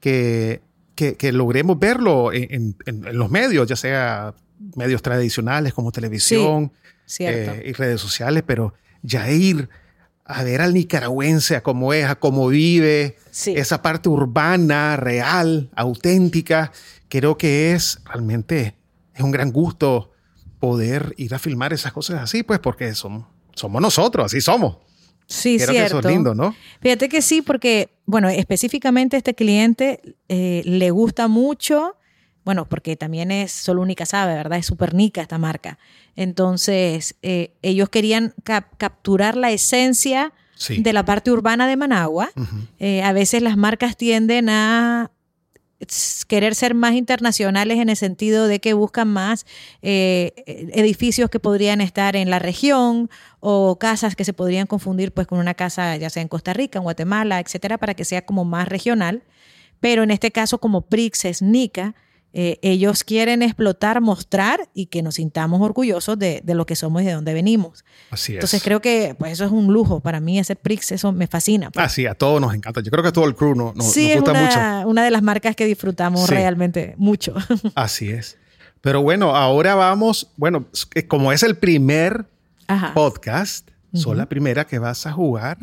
que, 0.00 0.60
que- 0.96 1.14
que 1.14 1.30
logremos 1.32 1.78
verlo 1.78 2.32
en, 2.32 2.76
en- 2.86 3.02
en 3.06 3.16
los 3.16 3.30
medios, 3.30 3.68
ya 3.68 3.76
sea 3.76 4.34
medios 4.76 5.00
tradicionales 5.00 5.72
como 5.74 5.92
televisión 5.92 6.72
eh, 7.20 7.62
y 7.66 7.72
redes 7.72 8.00
sociales, 8.00 8.42
pero 8.46 8.74
ya 9.02 9.30
ir 9.30 9.68
a 10.24 10.42
ver 10.44 10.60
al 10.60 10.72
nicaragüense, 10.74 11.56
a 11.56 11.62
cómo 11.62 11.92
es, 11.92 12.06
a 12.06 12.14
cómo 12.16 12.48
vive, 12.48 13.16
Sí. 13.30 13.54
esa 13.56 13.82
parte 13.82 14.08
urbana, 14.08 14.96
real, 14.96 15.70
auténtica, 15.74 16.72
creo 17.08 17.36
que 17.36 17.72
es 17.72 17.98
realmente, 18.04 18.76
es 19.14 19.22
un 19.22 19.30
gran 19.30 19.50
gusto 19.52 20.12
poder 20.60 21.14
ir 21.16 21.34
a 21.34 21.38
filmar 21.38 21.72
esas 21.72 21.92
cosas 21.92 22.20
así, 22.22 22.42
pues 22.42 22.60
porque 22.60 22.94
son, 22.94 23.26
somos 23.54 23.82
nosotros, 23.82 24.26
así 24.26 24.40
somos. 24.40 24.76
Sí, 25.26 25.56
Creo 25.56 25.68
que 25.68 25.72
cierto. 25.74 25.98
eso 25.98 26.08
es 26.08 26.14
lindo, 26.14 26.34
¿no? 26.34 26.54
Fíjate 26.80 27.08
que 27.08 27.22
sí, 27.22 27.42
porque, 27.42 27.90
bueno, 28.06 28.28
específicamente 28.28 29.16
este 29.16 29.34
cliente 29.34 30.00
eh, 30.28 30.62
le 30.64 30.90
gusta 30.90 31.26
mucho, 31.28 31.96
bueno, 32.44 32.68
porque 32.68 32.96
también 32.96 33.30
es 33.30 33.52
solo 33.52 33.82
única 33.82 34.04
sabe, 34.06 34.34
¿verdad? 34.34 34.58
Es 34.58 34.66
súper 34.66 34.94
nica 34.94 35.20
esta 35.22 35.38
marca. 35.38 35.78
Entonces, 36.16 37.14
eh, 37.22 37.52
ellos 37.62 37.88
querían 37.88 38.34
cap- 38.44 38.74
capturar 38.78 39.36
la 39.36 39.50
esencia 39.50 40.32
Sí. 40.54 40.80
de 40.82 40.92
la 40.92 41.04
parte 41.04 41.30
urbana 41.30 41.66
de 41.66 41.76
Managua. 41.76 42.30
Eh, 42.78 43.02
a 43.02 43.12
veces 43.12 43.42
las 43.42 43.56
marcas 43.56 43.96
tienden 43.96 44.48
a 44.48 45.10
querer 46.28 46.54
ser 46.54 46.74
más 46.74 46.94
internacionales 46.94 47.78
en 47.78 47.88
el 47.88 47.96
sentido 47.96 48.46
de 48.46 48.60
que 48.60 48.72
buscan 48.72 49.08
más 49.08 49.44
eh, 49.82 50.32
edificios 50.74 51.28
que 51.28 51.40
podrían 51.40 51.80
estar 51.80 52.14
en 52.14 52.30
la 52.30 52.38
región 52.38 53.10
o 53.40 53.76
casas 53.80 54.14
que 54.14 54.24
se 54.24 54.32
podrían 54.32 54.68
confundir 54.68 55.10
pues 55.10 55.26
con 55.26 55.40
una 55.40 55.54
casa 55.54 55.96
ya 55.96 56.08
sea 56.08 56.22
en 56.22 56.28
Costa 56.28 56.52
Rica, 56.52 56.78
en 56.78 56.84
Guatemala, 56.84 57.40
etcétera, 57.40 57.78
para 57.78 57.94
que 57.94 58.04
sea 58.04 58.24
como 58.24 58.44
más 58.44 58.68
regional. 58.68 59.24
Pero 59.80 60.04
en 60.04 60.12
este 60.12 60.30
caso 60.30 60.58
como 60.58 60.82
Prix 60.82 61.24
es 61.24 61.42
Nica, 61.42 61.96
Eh, 62.34 62.58
ellos 62.62 63.04
quieren 63.04 63.42
explotar, 63.42 64.00
mostrar 64.00 64.68
y 64.72 64.86
que 64.86 65.02
nos 65.02 65.16
sintamos 65.16 65.60
orgullosos 65.60 66.18
de, 66.18 66.40
de 66.42 66.54
lo 66.54 66.64
que 66.64 66.76
somos 66.76 67.02
y 67.02 67.04
de 67.04 67.12
dónde 67.12 67.34
venimos. 67.34 67.84
Así 68.10 68.32
es. 68.32 68.36
Entonces 68.36 68.62
creo 68.62 68.80
que 68.80 69.14
pues, 69.18 69.32
eso 69.32 69.44
es 69.44 69.50
un 69.52 69.72
lujo. 69.72 70.00
Para 70.00 70.18
mí 70.20 70.38
ese 70.38 70.56
Prix, 70.56 70.92
eso 70.92 71.12
me 71.12 71.26
fascina. 71.26 71.70
pues. 71.70 71.84
Ah, 71.84 71.88
sí, 71.88 72.06
a 72.06 72.14
todos 72.14 72.40
nos 72.40 72.54
encanta. 72.54 72.80
Yo 72.80 72.90
creo 72.90 73.02
que 73.02 73.10
a 73.10 73.12
todo 73.12 73.26
el 73.26 73.34
crew 73.34 73.54
no- 73.54 73.72
no- 73.76 73.82
sí, 73.84 74.04
nos 74.04 74.10
es 74.10 74.16
gusta 74.16 74.30
una, 74.32 74.42
mucho. 74.78 74.88
una 74.88 75.04
de 75.04 75.10
las 75.10 75.22
marcas 75.22 75.54
que 75.56 75.66
disfrutamos 75.66 76.22
Sí. 76.26 76.34
realmente 76.34 76.94
mucho. 76.96 77.34
Así 77.74 78.08
es. 78.10 78.38
Pero 78.80 79.02
bueno, 79.02 79.36
ahora 79.36 79.74
vamos, 79.74 80.28
bueno, 80.36 80.64
es 80.94 81.04
como 81.04 81.32
es 81.32 81.42
el 81.42 81.56
primer 81.56 82.24
Ajá. 82.66 82.94
podcast, 82.94 83.68
soy 83.92 84.16
la 84.16 84.26
primera 84.26 84.66
que 84.66 84.78
vas 84.78 85.06
a 85.06 85.12
jugar 85.12 85.58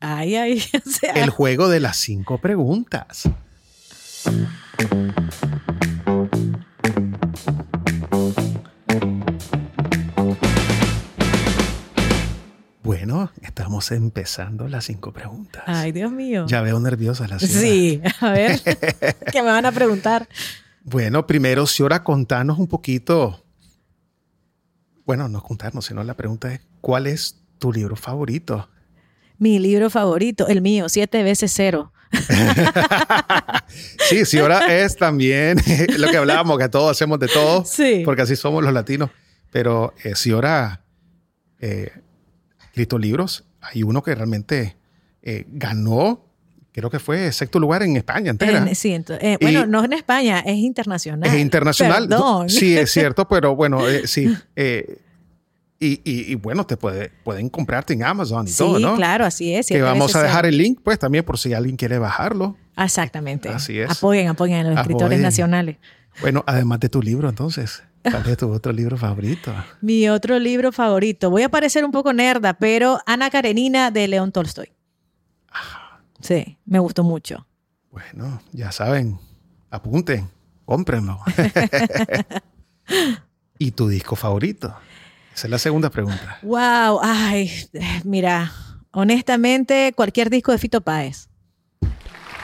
Ay, 0.00 0.36
ay. 0.36 0.62
o 0.86 0.90
sea, 0.90 1.12
el 1.14 1.30
juego 1.30 1.68
de 1.68 1.80
las 1.80 1.96
cinco 1.96 2.38
preguntas. 2.38 3.24
Bueno, 13.32 13.48
estamos 13.48 13.90
empezando 13.92 14.68
las 14.68 14.84
cinco 14.84 15.12
preguntas. 15.12 15.62
Ay, 15.66 15.92
Dios 15.92 16.10
mío. 16.12 16.46
Ya 16.48 16.60
veo 16.62 16.78
nerviosa 16.80 17.26
la 17.28 17.38
señora. 17.38 17.60
Sí, 17.60 18.02
a 18.20 18.30
ver, 18.32 18.60
¿qué 19.32 19.42
me 19.42 19.48
van 19.50 19.66
a 19.66 19.72
preguntar? 19.72 20.28
Bueno, 20.82 21.26
primero, 21.26 21.66
Ciora, 21.66 22.04
contanos 22.04 22.58
un 22.58 22.66
poquito. 22.68 23.44
Bueno, 25.06 25.28
no 25.28 25.42
contarnos, 25.42 25.86
sino 25.86 26.02
la 26.04 26.14
pregunta 26.14 26.52
es: 26.52 26.60
¿cuál 26.80 27.06
es 27.06 27.40
tu 27.58 27.72
libro 27.72 27.96
favorito? 27.96 28.68
Mi 29.38 29.58
libro 29.58 29.90
favorito, 29.90 30.46
el 30.48 30.60
mío, 30.62 30.88
siete 30.88 31.22
veces 31.22 31.52
cero. 31.54 31.92
Sí, 34.08 34.24
Ciora 34.24 34.72
es 34.82 34.96
también 34.96 35.58
lo 35.98 36.10
que 36.10 36.16
hablábamos, 36.16 36.58
que 36.58 36.68
todos 36.68 36.90
hacemos 36.90 37.18
de 37.18 37.28
todo, 37.28 37.64
Sí. 37.64 38.02
porque 38.04 38.22
así 38.22 38.36
somos 38.36 38.62
los 38.62 38.72
latinos. 38.72 39.10
Pero 39.50 39.94
eh, 40.04 40.14
Ciora 40.14 40.84
eh, 41.60 41.90
ha 41.94 42.00
escrito 42.74 42.98
libros. 42.98 43.44
Hay 43.60 43.84
uno 43.84 44.02
que 44.02 44.12
realmente 44.16 44.76
eh, 45.22 45.46
ganó, 45.48 46.24
creo 46.72 46.90
que 46.90 46.98
fue 46.98 47.30
sexto 47.30 47.60
lugar 47.60 47.84
en 47.84 47.96
España 47.96 48.32
entera. 48.32 48.58
En- 48.58 48.74
sí, 48.74 48.92
eh, 49.20 49.38
bueno, 49.40 49.60
Y- 49.64 49.66
no 49.68 49.84
en 49.84 49.92
España, 49.92 50.40
es 50.40 50.56
internacional. 50.56 51.30
Es 51.32 51.40
internacional. 51.40 52.08
Perdón. 52.08 52.48
Sí, 52.50 52.76
es 52.76 52.90
cierto, 52.92 53.28
pero 53.28 53.54
bueno, 53.54 53.88
eh, 53.88 54.08
sí. 54.08 54.36
y, 55.78 56.00
y- 56.04 56.32
y 56.32 56.34
bueno, 56.34 56.66
te 56.66 56.76
puede, 56.76 57.10
pueden 57.22 57.48
comprarte 57.48 57.92
en 57.94 58.02
Amazon 58.02 58.46
y 58.46 58.50
Sí, 58.50 58.58
todo, 58.58 58.78
¿no? 58.80 58.96
claro, 58.96 59.24
así 59.24 59.54
es. 59.54 59.68
Que 59.68 59.80
vamos 59.80 60.16
a 60.16 60.22
dejar 60.24 60.46
el 60.46 60.56
link, 60.58 60.80
pues 60.82 60.98
también 60.98 61.24
por 61.24 61.38
si 61.38 61.54
alguien 61.54 61.76
quiere 61.76 61.98
bajarlo. 61.98 62.56
Exactamente. 62.76 63.48
Así 63.50 63.78
es. 63.78 63.88
Apoyen, 63.90 64.26
apoyen 64.28 64.66
a 64.66 64.70
los 64.70 64.80
escritores 64.80 65.20
nacionales. 65.20 65.76
Bueno, 66.20 66.42
además 66.46 66.80
de 66.80 66.88
tu 66.88 67.00
libro, 67.02 67.28
entonces, 67.28 67.84
¿cuál 68.10 68.28
es 68.28 68.36
tu 68.36 68.52
otro 68.52 68.72
libro 68.72 68.96
favorito? 68.96 69.52
Mi 69.80 70.08
otro 70.08 70.38
libro 70.38 70.72
favorito. 70.72 71.30
Voy 71.30 71.42
a 71.42 71.48
parecer 71.48 71.84
un 71.84 71.92
poco 71.92 72.12
nerda, 72.12 72.54
pero 72.54 72.98
Ana 73.06 73.30
Karenina 73.30 73.90
de 73.90 74.08
León 74.08 74.32
Tolstoy. 74.32 74.72
Sí, 76.20 76.58
me 76.64 76.78
gustó 76.78 77.04
mucho. 77.04 77.46
Bueno, 77.90 78.40
ya 78.52 78.72
saben, 78.72 79.18
apunten, 79.70 80.28
cómprenlo. 80.64 81.20
¿Y 83.58 83.72
tu 83.72 83.88
disco 83.88 84.16
favorito? 84.16 84.74
Esa 85.34 85.46
es 85.46 85.50
la 85.50 85.58
segunda 85.58 85.90
pregunta. 85.90 86.38
Wow, 86.42 87.00
ay, 87.02 87.50
mira, 88.04 88.52
honestamente, 88.92 89.92
cualquier 89.94 90.30
disco 90.30 90.52
de 90.52 90.58
Fito 90.58 90.80
Páez. 90.80 91.28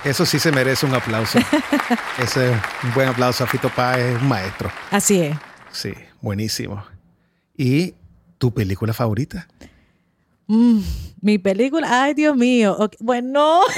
Eso 0.04 0.24
sí 0.24 0.38
se 0.38 0.50
merece 0.50 0.86
un 0.86 0.94
aplauso. 0.94 1.38
Ese 2.18 2.52
es 2.52 2.56
un 2.82 2.94
buen 2.94 3.08
aplauso 3.08 3.44
a 3.44 3.46
Fito 3.46 3.68
Páez, 3.68 4.20
un 4.20 4.28
maestro. 4.28 4.70
Así 4.90 5.20
es. 5.20 5.36
Sí, 5.72 5.92
buenísimo. 6.20 6.84
¿Y 7.56 7.94
tu 8.38 8.52
película 8.52 8.92
favorita? 8.92 9.46
Mm, 10.46 10.80
mi 11.20 11.38
película, 11.38 12.02
ay 12.02 12.14
Dios 12.14 12.36
mío. 12.36 12.76
Bueno, 12.98 13.60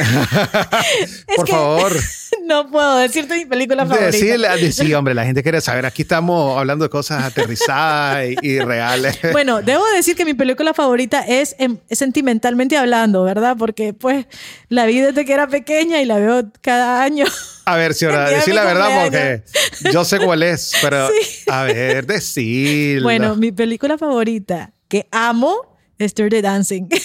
es 0.99 1.25
Por 1.37 1.45
que 1.45 1.53
favor, 1.53 1.93
no 2.47 2.71
puedo 2.71 2.97
decirte 2.97 3.37
mi 3.37 3.45
película 3.45 3.85
favorita. 3.85 4.11
de- 4.57 4.73
sí, 4.73 4.95
hombre, 4.95 5.13
la 5.13 5.25
gente 5.27 5.43
quiere 5.43 5.61
saber. 5.61 5.85
Aquí 5.85 6.01
estamos 6.03 6.57
hablando 6.59 6.85
de 6.85 6.89
cosas 6.89 7.25
aterrizadas 7.25 8.25
y, 8.41 8.47
y 8.47 8.59
reales. 8.61 9.19
Bueno, 9.33 9.61
debo 9.61 9.85
decir 9.95 10.17
que 10.17 10.25
mi 10.25 10.33
película 10.33 10.73
favorita 10.73 11.21
es, 11.21 11.55
em, 11.59 11.77
es 11.91 11.99
sentimentalmente 11.99 12.79
hablando, 12.79 13.23
¿verdad? 13.25 13.57
Porque 13.59 13.93
pues 13.93 14.25
la 14.71 14.87
vi 14.87 15.01
desde 15.01 15.27
que 15.27 15.33
era 15.35 15.49
pequeña 15.49 16.01
y 16.01 16.07
la 16.07 16.17
veo 16.17 16.51
cada 16.63 17.03
año. 17.03 17.27
A 17.65 17.77
ver, 17.77 17.95
señora, 17.95 18.29
decir 18.31 18.55
la 18.55 18.65
verdad 18.65 19.03
cumpleaños. 19.03 19.43
porque 19.81 19.93
yo 19.95 20.05
sé 20.05 20.19
cuál 20.19 20.43
es, 20.43 20.73
pero 20.83 21.09
Sí. 21.23 21.45
a 21.49 21.63
ver, 21.65 22.07
decirlo. 22.07 23.05
Bueno, 23.05 23.37
mi 23.37 23.53
película 23.53 23.97
favorita 23.99 24.73
que 24.89 25.07
amo 25.11 25.79
es 25.99 26.15
Dirty 26.15 26.41
Dancing. 26.41 26.89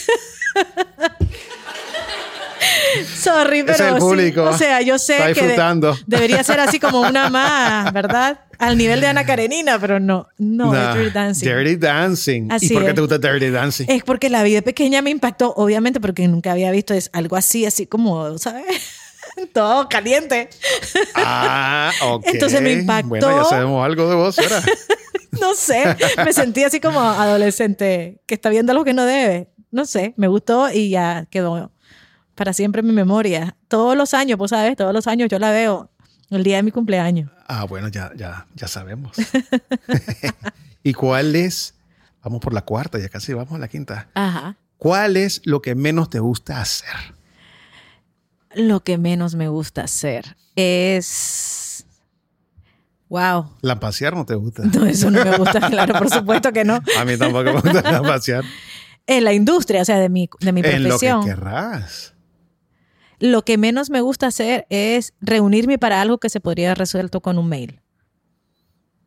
Sorry, 3.16 3.62
pero 3.64 3.74
es 3.74 3.80
el 3.82 3.94
sí. 3.96 4.00
público. 4.00 4.44
O 4.44 4.58
sea, 4.58 4.82
yo 4.82 4.98
sé 4.98 5.18
que 5.34 5.48
de- 5.48 5.94
debería 6.08 6.44
ser 6.44 6.60
así 6.60 6.80
como 6.80 7.02
una 7.02 7.30
más, 7.30 7.94
¿verdad? 7.94 8.40
Al 8.58 8.78
nivel 8.78 9.00
de 9.02 9.08
Ana 9.08 9.26
Karenina, 9.26 9.78
pero 9.80 10.00
no, 10.00 10.28
no, 10.40 10.74
Nah, 10.74 10.90
es 10.92 10.96
Dirty 10.98 11.12
Dancing. 11.14 11.46
Dirty 11.48 11.76
Dancing. 11.76 12.52
Así 12.52 12.66
¿Y 12.68 12.70
por 12.70 12.84
qué 12.84 12.90
es. 12.90 12.96
te 12.96 13.02
gusta 13.02 13.18
Dirty 13.20 13.50
Dancing? 13.52 13.86
Es 13.90 14.04
porque 14.04 14.30
la 14.30 14.42
vi 14.44 14.54
de 14.54 14.62
pequeña 14.64 15.02
me 15.04 15.12
impactó, 15.12 15.54
obviamente, 15.56 16.00
porque 16.00 16.28
nunca 16.28 16.52
había 16.54 16.72
visto 16.72 16.94
es 16.96 17.10
algo 17.14 17.36
así, 17.36 17.66
así 17.66 17.86
como, 17.86 18.38
¿sabes? 18.40 18.66
Todo 19.54 19.88
caliente. 19.90 20.50
Ah, 21.16 21.92
ok. 22.04 22.24
Entonces 22.34 22.62
me 22.62 22.74
impactó. 22.74 23.10
Bueno, 23.10 23.44
ya 23.44 23.44
sabemos 23.46 23.86
algo 23.86 24.10
de 24.10 24.16
vos, 24.16 24.40
ahora. 24.40 24.62
No 25.40 25.54
sé, 25.54 25.84
me 26.26 26.34
sentí 26.34 26.64
así 26.64 26.80
como 26.80 27.00
adolescente 27.00 28.20
que 28.26 28.34
está 28.34 28.50
viendo 28.50 28.72
algo 28.72 28.84
que 28.84 28.94
no 28.94 29.06
debe. 29.06 29.52
No 29.70 29.86
sé, 29.86 30.16
me 30.18 30.28
gustó 30.28 30.72
y 30.72 30.90
ya 30.90 31.28
quedó 31.30 31.72
para 32.34 32.54
siempre 32.54 32.80
en 32.80 32.88
mi 32.88 32.94
memoria. 32.94 33.56
Todos 33.68 33.96
los 33.96 34.16
años, 34.16 34.40
pues 34.40 34.50
sabes, 34.50 34.76
todos 34.76 34.94
los 34.94 35.06
años 35.06 35.30
yo 35.30 35.38
la 35.38 35.52
veo 35.52 35.92
el 36.32 36.44
día 36.44 36.56
de 36.56 36.64
mi 36.64 36.72
cumpleaños. 36.72 37.30
Ah, 37.48 37.66
bueno, 37.66 37.88
ya, 37.90 38.12
ya, 38.16 38.48
ya 38.56 38.68
sabemos. 38.68 39.16
¿Y 40.82 40.94
cuál 40.94 41.36
es? 41.36 41.76
Vamos 42.24 42.40
por 42.40 42.54
la 42.54 42.62
cuarta, 42.64 42.98
ya 42.98 43.10
casi 43.10 43.34
vamos 43.34 43.54
a 43.54 43.60
la 43.60 43.68
quinta. 43.68 44.10
Ajá. 44.16 44.58
¿Cuál 44.78 45.18
es 45.18 45.42
lo 45.46 45.62
que 45.62 45.76
menos 45.76 46.10
te 46.10 46.20
gusta 46.20 46.62
hacer? 46.62 47.17
Lo 48.58 48.84
que 48.84 48.98
menos 48.98 49.36
me 49.36 49.48
gusta 49.48 49.84
hacer 49.84 50.36
es... 50.56 51.86
Wow. 53.10 53.56
La 53.62 53.80
pasear 53.80 54.16
no 54.16 54.26
te 54.26 54.36
gusta. 54.36 54.64
No, 54.64 54.86
eso 54.86 55.10
no 55.10 55.24
me 55.24 55.38
gusta, 55.38 55.60
claro, 55.70 55.94
por 55.98 56.10
supuesto 56.10 56.52
que 56.52 56.66
no. 56.66 56.82
A 57.00 57.06
mí 57.06 57.16
tampoco 57.18 57.46
me 57.46 57.62
gusta 57.62 57.82
la 57.90 58.02
pasear. 58.02 58.44
En 59.06 59.24
la 59.24 59.32
industria, 59.32 59.82
o 59.82 59.86
sea, 59.86 59.98
de 60.00 60.10
mi, 60.10 60.30
de 60.42 60.52
mi 60.52 60.60
En 60.60 60.66
lo 60.66 60.72
que 61.00 61.08
profesión. 61.08 61.24
querrás. 61.26 62.14
lo 63.20 63.46
que 63.46 63.58
menos 63.58 63.90
me 63.90 64.02
gusta 64.02 64.28
hacer 64.28 64.66
es 64.70 65.14
reunirme 65.22 65.78
para 65.78 66.02
algo 66.02 66.18
que 66.18 66.30
se 66.30 66.42
podría 66.42 66.68
haber 66.70 66.80
resuelto 66.80 67.22
con 67.22 67.38
un 67.38 67.48
mail. 67.48 67.82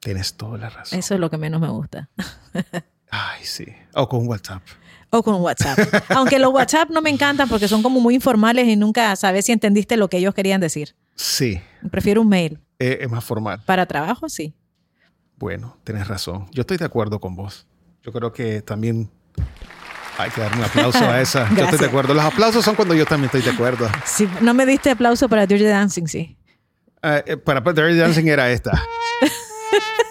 Tienes 0.00 0.32
toda 0.34 0.56
la 0.56 0.70
razón. 0.70 0.98
Eso 0.98 1.12
es 1.14 1.20
lo 1.20 1.28
que 1.28 1.36
menos 1.36 1.60
me 1.60 1.68
gusta. 1.68 2.08
Ay, 3.10 3.44
sí. 3.44 3.66
O 3.92 4.08
con 4.08 4.26
WhatsApp. 4.26 4.62
O 5.10 5.22
con 5.22 5.34
WhatsApp. 5.42 5.78
Aunque 6.10 6.38
los 6.38 6.52
WhatsApp 6.52 6.88
no 6.90 7.02
me 7.02 7.10
encantan 7.10 7.48
porque 7.48 7.66
son 7.68 7.82
como 7.82 8.00
muy 8.00 8.14
informales 8.14 8.66
y 8.68 8.76
nunca 8.76 9.14
sabes 9.16 9.44
si 9.46 9.52
entendiste 9.52 9.96
lo 9.96 10.08
que 10.08 10.18
ellos 10.18 10.34
querían 10.34 10.60
decir. 10.60 10.94
Sí. 11.16 11.60
Prefiero 11.90 12.20
un 12.22 12.28
mail. 12.28 12.60
eh, 12.78 12.98
es 13.00 13.10
más 13.10 13.24
formal. 13.24 13.60
Para 13.66 13.86
trabajo, 13.86 14.28
sí. 14.28 14.54
Bueno, 15.36 15.76
tienes 15.84 16.06
razón. 16.06 16.46
Yo 16.52 16.60
estoy 16.62 16.76
de 16.76 16.84
acuerdo 16.84 17.18
con 17.18 17.34
vos. 17.34 17.66
Yo 18.02 18.12
creo 18.12 18.32
que 18.32 18.62
también 18.62 19.10
hay 20.18 20.30
que 20.30 20.40
dar 20.42 20.54
un 20.56 20.62
aplauso 20.62 21.04
a 21.04 21.20
esa. 21.20 21.48
Yo 21.56 21.64
estoy 21.64 21.78
de 21.78 21.86
acuerdo. 21.86 22.14
Los 22.14 22.24
aplausos 22.24 22.64
son 22.64 22.74
cuando 22.74 22.94
yo 22.94 23.04
también 23.06 23.26
estoy 23.26 23.40
de 23.42 23.50
acuerdo. 23.50 23.88
Sí, 24.04 24.28
No 24.42 24.52
me 24.54 24.64
diste 24.66 24.90
aplauso 24.90 25.28
para 25.28 25.46
Dirty 25.46 25.64
Dancing, 25.64 26.06
sí. 26.06 26.36
Eh, 27.02 27.22
eh, 27.26 27.36
para 27.38 27.60
Dirty 27.60 27.96
Dancing 27.96 28.26
era 28.26 28.50
esta. 28.50 28.72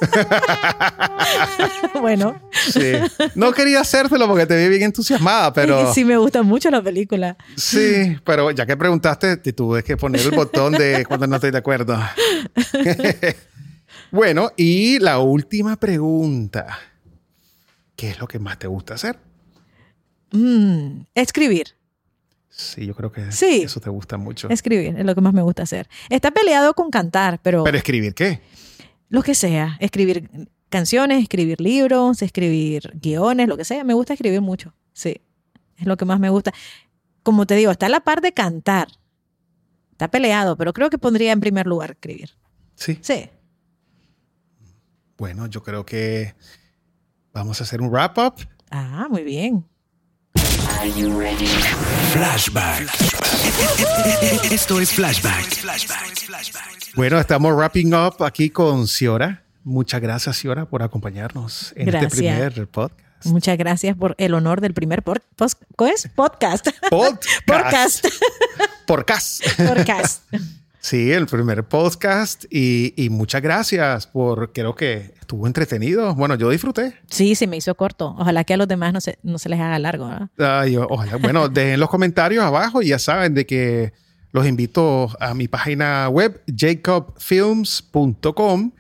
bueno, 2.02 2.40
Sí. 2.52 2.94
No 3.36 3.52
quería 3.52 3.82
hacértelo 3.82 4.28
porque 4.28 4.46
te 4.46 4.58
vi 4.58 4.70
bien 4.70 4.84
entusiasmada, 4.84 5.52
pero 5.54 5.94
sí 5.94 6.04
me 6.06 6.18
gusta 6.18 6.44
mucho 6.44 6.70
la 6.70 6.82
película. 6.82 7.38
sí, 7.56 8.18
pero 8.24 8.52
ya 8.52 8.66
que 8.66 8.76
preguntaste, 8.78 9.38
te 9.38 9.54
tuve 9.54 9.84
que 9.84 9.98
poner 9.98 10.22
el 10.22 10.32
botón 10.32 10.74
de 10.74 11.06
cuando 11.08 11.28
no 11.28 11.36
estoy 11.36 11.52
de 11.52 11.58
acuerdo. 11.58 11.98
bueno, 14.12 14.52
y 14.58 15.00
la 15.00 15.20
última 15.20 15.76
pregunta. 15.78 16.80
¿Qué 17.96 18.10
es 18.12 18.20
lo 18.20 18.28
que 18.28 18.40
más 18.40 18.58
te 18.58 18.68
gusta 18.68 18.94
hacer? 18.94 19.20
Mm, 20.32 21.02
escribir. 21.16 21.76
Sí, 22.50 22.86
yo 22.86 22.94
creo 22.96 23.12
que 23.12 23.32
Sí. 23.32 23.62
eso 23.66 23.80
te 23.80 23.90
gusta 23.90 24.18
mucho. 24.18 24.50
Escribir 24.50 24.96
es 24.98 25.06
lo 25.06 25.16
que 25.16 25.22
más 25.22 25.34
me 25.34 25.42
gusta 25.42 25.64
hacer. 25.64 25.88
Está 26.10 26.32
peleado 26.32 26.74
con 26.74 26.90
cantar, 26.92 27.40
pero, 27.42 27.64
Pero 27.64 27.78
escribir, 27.78 28.14
¿qué? 28.14 28.42
Lo 29.10 29.24
que 29.24 29.36
sea. 29.36 29.78
Escribir 29.80 30.50
canciones, 30.70 31.22
escribir 31.22 31.60
libros, 31.60 32.22
escribir 32.22 32.92
guiones, 32.96 33.48
lo 33.48 33.58
que 33.58 33.66
sea. 33.66 33.84
Me 33.84 33.94
gusta 33.94 34.14
escribir 34.14 34.42
mucho. 34.42 34.74
Sí, 34.94 35.22
es 35.78 35.86
lo 35.86 35.98
que 35.98 36.06
más 36.06 36.20
me 36.20 36.30
gusta. 36.30 36.54
Como 37.24 37.46
te 37.46 37.56
digo, 37.56 37.72
está 37.72 37.88
a 37.88 37.90
la 37.90 38.00
par 38.00 38.22
de 38.22 38.34
cantar. 38.34 38.88
Está 39.92 40.10
peleado, 40.10 40.56
pero 40.56 40.72
creo 40.72 40.90
que 40.90 40.98
pondría 40.98 41.32
en 41.32 41.42
primer 41.42 41.68
lugar 41.68 41.92
escribir. 41.92 42.32
Sí. 42.76 42.98
Sí. 43.02 43.30
bueno, 45.18 45.48
yo 45.48 45.62
creo 45.62 45.86
que 45.86 46.34
vamos 47.34 47.60
a 47.60 47.66
hacer 47.66 47.82
un 47.82 47.90
wrap 47.90 48.18
up. 48.18 48.36
Ah, 48.72 49.08
muy 49.10 49.24
bien. 49.24 49.66
Flashback. 52.14 52.88
Esto 54.50 54.80
es 54.80 54.92
Flashback. 54.94 55.46
Bueno, 56.96 57.20
estamos 57.20 57.54
wrapping 57.54 57.94
up 57.94 58.24
aquí 58.24 58.50
con 58.50 58.88
Ciora. 58.88 59.44
Muchas 59.66 60.00
gracias, 60.00 60.38
Ciora, 60.38 60.66
por 60.68 60.82
acompañarnos 60.82 61.74
en 61.76 61.88
Gracias. 61.88 62.14
este 62.14 62.24
primer 62.30 62.68
podcast. 62.70 63.26
Muchas 63.26 63.58
gracias 63.58 63.98
por 63.98 64.16
el 64.18 64.34
honor 64.34 64.62
del 64.62 64.74
primer 64.74 65.04
por- 65.04 65.22
pos- 65.36 65.58
¿cómo 65.76 65.92
es? 65.92 66.08
podcast. 66.16 66.70
Podcast. 66.90 67.28
Podcast. 67.46 68.06
Podcast. 68.88 69.44
Podcast. 69.58 70.24
Sí, 70.82 71.12
el 71.12 71.28
primer 71.28 71.66
podcast 71.66 72.46
y, 72.50 72.94
y 72.96 73.10
muchas 73.10 73.42
gracias 73.42 74.08
por, 74.08 74.54
creo 74.54 74.76
que 74.76 75.14
estuvo 75.20 75.46
entretenido. 75.46 76.16
Bueno, 76.16 76.36
yo 76.36 76.50
disfruté. 76.50 76.94
Sí, 77.10 77.36
se 77.36 77.48
me 77.48 77.58
hizo 77.58 77.76
corto. 77.76 78.16
Ojalá 78.18 78.46
que 78.46 78.54
a 78.54 78.58
los 78.58 78.68
demás 78.68 78.94
no 78.94 79.02
se, 79.02 79.20
no 79.22 79.38
se 79.38 79.50
les 79.50 79.60
haga 79.60 79.78
largo. 79.78 80.10
Ay, 80.38 80.78
ojalá. 80.78 81.18
Bueno, 81.18 81.50
dejen 81.50 81.80
los 81.80 81.90
comentarios 81.90 82.44
abajo 82.44 82.82
y 82.82 82.88
ya 82.88 83.00
saben 83.00 83.34
de 83.34 83.46
que 83.46 83.94
los 84.32 84.48
invito 84.48 85.10
a 85.20 85.34
mi 85.34 85.48
página 85.48 86.08
web 86.08 86.42
jacobfilms.com 86.48 88.72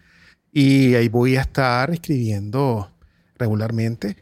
y 0.52 0.96
ahí 0.96 1.10
voy 1.10 1.36
a 1.36 1.42
estar 1.42 1.92
escribiendo 1.92 2.92
regularmente 3.38 4.16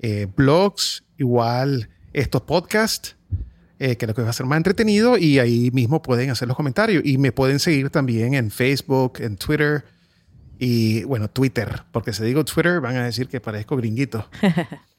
eh, 0.00 0.26
blogs, 0.34 1.04
igual 1.18 1.88
estos 2.12 2.42
podcasts, 2.42 3.16
eh, 3.80 3.98
lo 4.00 4.14
que 4.14 4.22
va 4.22 4.30
a 4.30 4.32
ser 4.32 4.46
más 4.46 4.58
entretenido 4.58 5.18
y 5.18 5.40
ahí 5.40 5.72
mismo 5.72 6.02
pueden 6.02 6.30
hacer 6.30 6.46
los 6.46 6.56
comentarios 6.56 7.02
y 7.04 7.18
me 7.18 7.32
pueden 7.32 7.58
seguir 7.58 7.90
también 7.90 8.34
en 8.34 8.52
Facebook, 8.52 9.14
en 9.18 9.36
Twitter 9.36 9.84
y 10.58 11.02
bueno, 11.04 11.28
Twitter, 11.28 11.82
porque 11.90 12.12
si 12.12 12.22
digo 12.22 12.44
Twitter 12.44 12.80
van 12.80 12.96
a 12.96 13.04
decir 13.04 13.26
que 13.26 13.40
parezco 13.40 13.76
gringuito. 13.76 14.28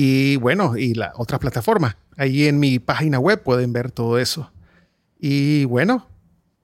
Y 0.00 0.36
bueno, 0.36 0.76
y 0.76 0.94
las 0.94 1.10
otras 1.16 1.40
plataformas. 1.40 1.96
Ahí 2.16 2.46
en 2.46 2.60
mi 2.60 2.78
página 2.78 3.18
web 3.18 3.42
pueden 3.42 3.72
ver 3.72 3.90
todo 3.90 4.20
eso. 4.20 4.52
Y 5.18 5.64
bueno, 5.64 6.06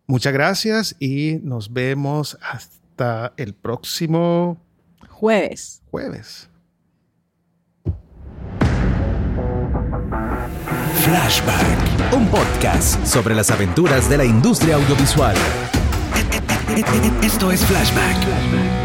muchas 0.07 0.33
gracias 0.33 0.95
y 1.01 1.41
nos 1.43 1.73
vemos 1.73 2.39
hasta 2.41 3.33
el 3.37 3.55
próximo 3.55 4.63
Jueves. 5.09 5.83
jueves. 5.91 6.49
Flashback. 11.05 12.15
Un 12.15 12.27
podcast 12.29 13.05
sobre 13.05 13.35
las 13.35 13.51
aventuras 13.51 14.09
de 14.09 14.17
la 14.17 14.25
industria 14.25 14.77
audiovisual. 14.77 15.37
Esto 17.23 17.53
es 17.53 17.63
Flashback. 17.67 18.84